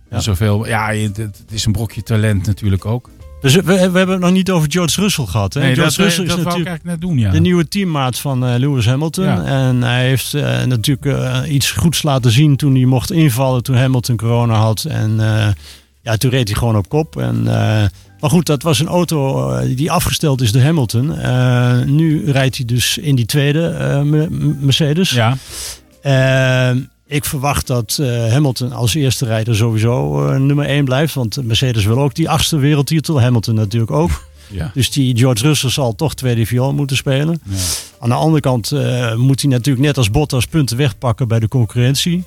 [0.09, 0.67] En zoveel.
[0.67, 3.09] Ja, het, het is een brokje talent natuurlijk ook.
[3.41, 5.53] Dus we, we hebben het nog niet over George Russell gehad.
[5.53, 5.59] Hè?
[5.59, 7.31] Nee, George dat, dat, Russell dat is ik natuurlijk eigenlijk net doen, ja.
[7.31, 9.25] de nieuwe teammaat van eh, Lewis Hamilton.
[9.25, 9.43] Ja.
[9.43, 13.75] En hij heeft eh, natuurlijk eh, iets goeds laten zien toen hij mocht invallen toen
[13.75, 14.83] Hamilton corona had.
[14.83, 15.47] En eh,
[16.01, 17.17] ja, toen reed hij gewoon op kop.
[17.17, 17.87] En, eh,
[18.21, 21.15] maar goed, dat was een auto eh, die afgesteld is door Hamilton.
[21.17, 25.09] Eh, nu rijdt hij dus in die tweede eh, Me- Mercedes.
[25.09, 25.37] Ja,
[27.07, 27.99] ik verwacht dat
[28.29, 31.13] Hamilton als eerste rijder sowieso nummer 1 blijft.
[31.13, 33.21] Want Mercedes wil ook die achtste wereldtitel.
[33.21, 34.09] Hamilton natuurlijk ook.
[34.49, 34.71] ja.
[34.73, 37.41] Dus die George Russell zal toch tweede viool moeten spelen.
[37.49, 37.55] ja.
[37.99, 38.71] Aan de andere kant
[39.17, 42.25] moet hij natuurlijk net als Bottas punten wegpakken bij de concurrentie.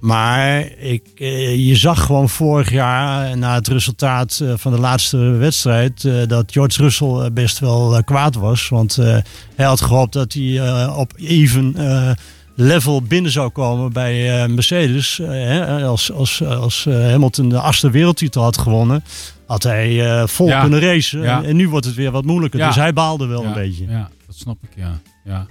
[0.00, 5.16] Maar ik, eh, je zag gewoon vorig jaar na het resultaat eh, van de laatste
[5.18, 8.68] wedstrijd eh, dat George Russell eh, best wel eh, kwaad was.
[8.68, 9.16] Want eh,
[9.54, 12.10] hij had gehoopt dat hij eh, op even eh,
[12.54, 15.18] level binnen zou komen bij eh, Mercedes.
[15.18, 19.04] Eh, als als, als eh, Hamilton de achtste wereldtitel had gewonnen,
[19.46, 20.60] had hij eh, vol Ja.
[20.60, 21.22] kunnen racen.
[21.22, 21.42] Ja.
[21.42, 22.58] En, nu wordt het weer wat moeilijker.
[22.60, 22.66] Ja.
[22.66, 23.86] Dus hij baalde wel een beetje.
[23.88, 24.98] Ja, dat snap ik, ja.
[25.24, 25.46] ja.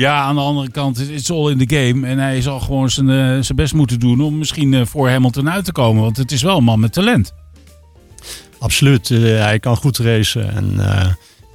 [0.00, 2.06] Ja, aan de andere kant, het is all in the game.
[2.06, 5.50] En hij zal gewoon zijn, eh, zijn best moeten doen om misschien eh, voor Hamilton
[5.50, 6.02] uit te komen.
[6.02, 7.34] Want het is wel een man met talent.
[8.58, 9.10] Absoluut.
[9.10, 10.54] Eh, hij kan goed racen.
[10.54, 10.76] En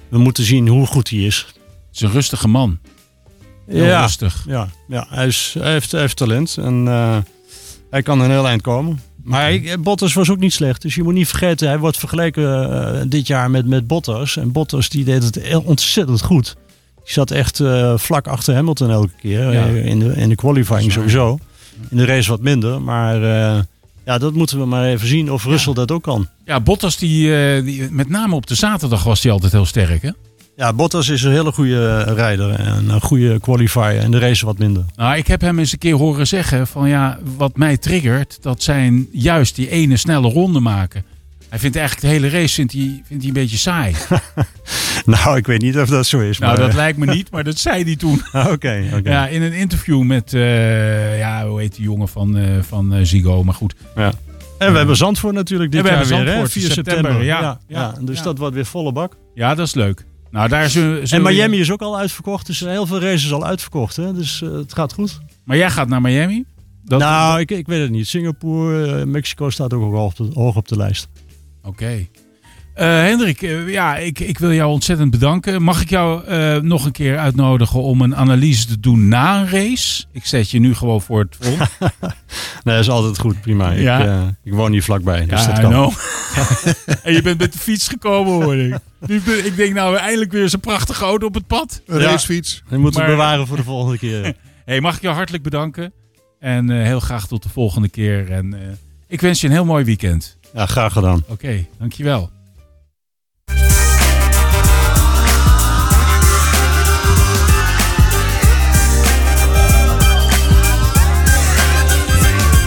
[0.09, 1.45] we moeten zien hoe goed hij is.
[1.47, 2.79] Het is een rustige man.
[3.67, 4.43] Heel Ja, rustig.
[4.47, 6.57] ja, ja hij, is, hij, heeft, hij heeft talent.
[6.57, 6.85] En
[7.89, 9.01] hij kan een heel eind komen.
[9.23, 10.81] Maar hij, Bottas was ook niet slecht.
[10.81, 14.37] Dus je moet niet vergeten, hij wordt vergeleken dit jaar met, met Bottas.
[14.37, 16.55] En Bottas die deed het heel ontzettend goed.
[17.05, 19.51] Die zat echt eh, vlak achter Hamilton elke keer.
[19.51, 19.67] Ja.
[19.67, 21.39] eh, in, de, in de qualifying sowieso.
[21.89, 22.81] In de race wat minder.
[22.81, 23.61] Maar eh,
[24.05, 26.27] ja, dat moeten we maar even zien of Russell dat ook kan.
[26.45, 30.09] Ja, Bottas, die, die, met name op de zaterdag was hij altijd heel sterk, hè?
[30.55, 33.97] Ja, Bottas is een hele goede rijder en een goede qualifier.
[33.99, 34.85] En de race wat minder.
[34.95, 38.63] Nou, ik heb hem eens een keer horen zeggen van ja, wat mij triggert, dat
[38.63, 41.03] zijn juist die ene snelle ronde maken.
[41.55, 43.95] Hij vindt eigenlijk de hele race vindt hij, vindt hij een beetje saai.
[45.05, 46.39] Nou, ik weet niet of dat zo is.
[46.39, 48.21] nou, maar, dat lijkt me niet, maar dat zei hij toen.
[48.31, 48.83] Ah, Oké.
[49.03, 52.99] Ja, in een interview met, eh, ja, hoe heet die jongen van, eh van eh,
[53.03, 53.75] Ziggo, maar goed.
[53.95, 54.13] Ja.
[54.57, 56.25] En we hebben Zandvoort natuurlijk dit jaar hebben weer, hè?
[56.25, 57.23] Zandvoort, 4 september, september.
[57.25, 57.59] ja.
[57.67, 59.17] Ja, dus dat wordt weer volle bak.
[59.33, 60.05] Ja, dat is leuk.
[60.31, 63.95] Nou, daar zullen, En Miami is ook al uitverkocht, dus heel veel races al uitverkocht.
[63.95, 64.13] Hè?
[64.13, 65.19] Dus eh, het gaat goed.
[65.43, 66.45] Maar jij gaat naar Miami?
[66.83, 68.07] Dat, nou, ik, ik weet het niet.
[68.07, 71.07] Singapore, eh, Mexico staat ook hoog op de, hoog op de lijst.
[71.65, 72.07] Oké.
[72.73, 75.61] Eh, Hendrik, eh, ja, ik, ik wil jou ontzettend bedanken.
[75.61, 79.49] Mag ik jou eh, nog een keer uitnodigen om een analyse te doen na een
[79.49, 80.05] race?
[80.11, 81.57] Ik zet je nu gewoon voor het vol.
[82.63, 83.71] Nee, dat is altijd goed, prima.
[83.71, 83.99] Ja.
[83.99, 85.71] Ik, eh, ik woon hier vlakbij, dus ja, dat I kan.
[85.71, 85.93] know.
[87.03, 88.77] en je bent met de fiets gekomen, hoor ik.
[89.45, 91.81] Ik denk nou eindelijk weer zo'n prachtige auto op het pad.
[91.87, 92.05] Een Ja.
[92.05, 92.63] racefiets.
[92.69, 94.33] Die moeten we bewaren voor de volgende keer.
[94.65, 95.93] Hey, mag ik jou hartelijk bedanken.
[96.39, 98.31] En eh, heel graag tot de volgende keer.
[98.31, 98.59] En eh,
[99.07, 100.34] ik wens je een heel mooi weekend.
[100.55, 101.23] Ja, graag gedaan.
[101.27, 102.29] Oké, dankjewel.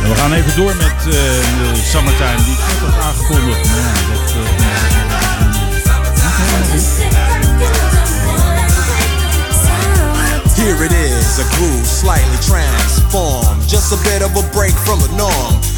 [0.09, 1.12] We gaan even door met eh,
[1.59, 2.43] de Summertime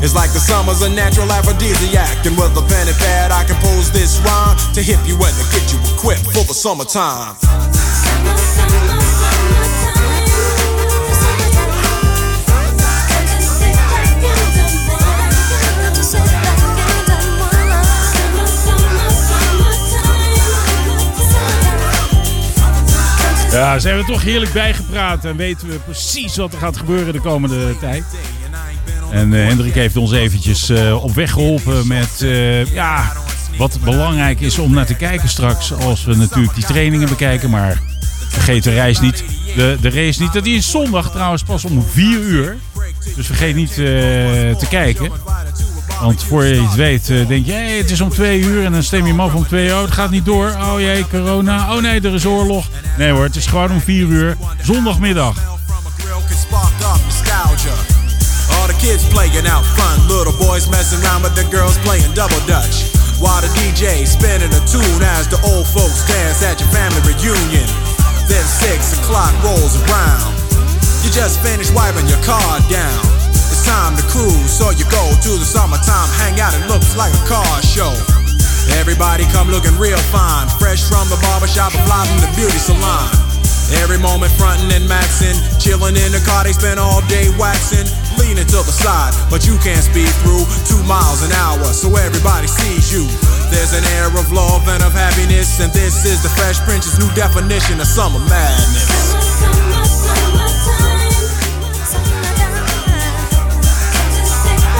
[0.00, 2.24] It's like the summer's a natural aphrodisiac.
[2.26, 5.44] And with a pen and pad, I compose this rhyme to hip you and to
[5.50, 7.34] get you equipped for the summertime.
[23.50, 27.20] Ja, zijn we toch heerlijk bijgepraat en weten we precies wat er gaat gebeuren de
[27.20, 28.04] komende tijd.
[29.10, 33.12] En eh, Hendrik heeft ons eventjes eh, op weg geholpen met eh, ja,
[33.56, 35.72] wat belangrijk is om naar te kijken straks.
[35.72, 37.82] Als we natuurlijk die trainingen bekijken, maar
[38.28, 39.24] vergeet de reis niet.
[39.56, 40.44] De, de race niet.
[40.44, 42.56] Die is zondag trouwens pas om 4 uur.
[43.16, 45.10] Dus vergeet niet te kijken.
[46.00, 48.82] Want voor je het weet, denk je, hey, het is om twee uur en dan
[48.82, 49.74] stem je hem af om twee uur.
[49.74, 50.46] Oh, het gaat niet door.
[50.60, 51.74] Oh jee, corona.
[51.74, 52.66] Oh nee, er is oorlog.
[52.98, 54.36] Nee hoor, het is gewoon om vier uur.
[54.62, 55.57] Zondagmiddag.
[58.78, 62.94] Kids playing out front, little boys messing around with the girls playing double dutch.
[63.18, 67.66] While the DJ spinning a tune as the old folks dance at your family reunion.
[68.30, 70.30] Then six o'clock rolls around.
[71.02, 73.02] You just finished wiping your car down.
[73.34, 76.54] It's time to cruise, so you go to the summertime hangout.
[76.54, 77.90] It looks like a car show.
[78.78, 83.27] Everybody come looking real fine, fresh from the barbershop fly from the beauty salon.
[83.82, 87.84] Every moment frontin' and maxin', chillin' in the car, they spend all day waxin',
[88.16, 92.48] leaning to the side, but you can't speed through two miles an hour, so everybody
[92.48, 93.04] sees you.
[93.52, 97.10] There's an air of love and of happiness, and this is the Fresh Prince's new
[97.14, 98.88] definition of summer madness.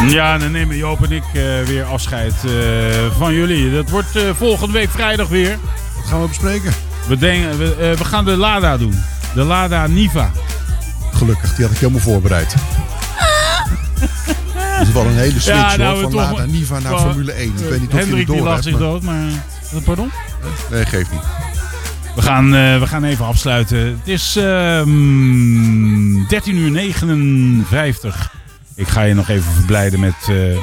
[0.06, 2.50] Ja, en dan nemen Joop en ik eh, weer afscheid eh,
[3.18, 3.72] van jullie.
[3.72, 5.58] Dat wordt eh, volgende week vrijdag weer.
[5.96, 6.87] Wat gaan we bespreken?
[7.08, 8.94] We, denken, we, eh, we gaan de Lada doen.
[9.34, 10.30] De Lada Niva.
[11.12, 12.54] Gelukkig, die had ik helemaal voorbereid.
[14.78, 17.46] Dat is wel een hele switch Ja, nou, hoor, van Lada Niva naar Formule 1.
[17.46, 19.26] Ik weet niet of je Hendrik het die door lacht hebt, zich maar- dood, maar...
[19.74, 20.10] eh, Pardon?
[20.70, 21.20] Nee, geeft niet.
[22.14, 23.78] We gaan, eh, we gaan even afsluiten.
[23.78, 28.32] Het is ehm 13 uur 59.
[28.74, 30.14] Ik ga je nog even verblijden met...
[30.28, 30.62] eh, ja,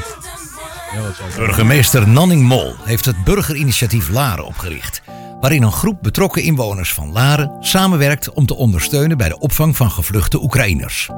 [1.36, 5.02] Burgemeester Nanning Mol heeft het burgerinitiatief Laren opgericht.
[5.46, 9.92] Waarin een groep betrokken inwoners van Laren samenwerkt om te ondersteunen bij de opvang van
[9.92, 11.10] gevluchte Oekraïners.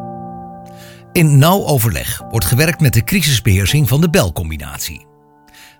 [1.12, 5.06] In nauw overleg wordt gewerkt met de crisisbeheersing van de belcombinatie.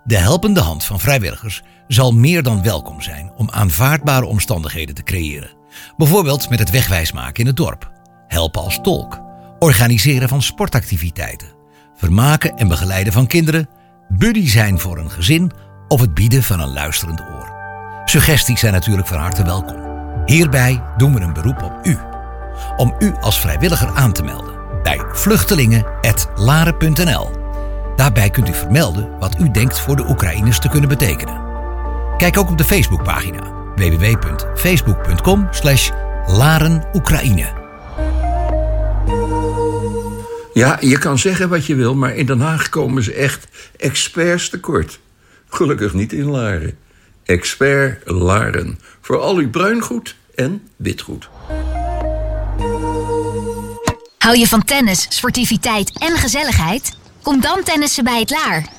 [0.04, 5.52] De helpende hand van vrijwilligers zal meer dan welkom zijn om aanvaardbare omstandigheden te creëren.
[5.98, 7.92] Bijvoorbeeld met het wegwijsmaken in het dorp,
[8.28, 9.22] helpen als tolk,
[9.60, 11.54] organiseren van sportactiviteiten,
[11.96, 13.70] vermaken en begeleiden van kinderen,
[14.10, 15.52] buddy zijn voor een gezin
[15.88, 17.57] of het bieden van een luisterend oor.
[18.10, 19.86] Suggesties zijn natuurlijk van harte welkom.
[20.26, 21.98] Hierbij doen we een beroep op u.
[22.78, 24.54] Om u als vrijwilliger aan te melden
[24.84, 27.32] bij vluchtelingen.laren.nl.
[27.96, 31.42] Daarbij kunt u vermelden wat u denkt voor de Oekraïners te kunnen betekenen.
[32.18, 35.50] Kijk ook op de Facebookpagina www.facebook.com
[36.28, 37.48] Laren Oekraïne.
[40.54, 43.48] Ja, je kan zeggen wat je wil, maar in Den Haag komen ze echt
[43.78, 45.00] experts tekort.
[45.48, 46.78] Gelukkig niet in Laren.
[47.28, 48.80] Expert Laren.
[49.02, 51.30] Voor al uw bruingoed en witgoed.
[54.18, 56.98] Hou je van tennis, sportiviteit en gezelligheid?
[57.22, 58.70] Kom dan tennissen bij het Laar.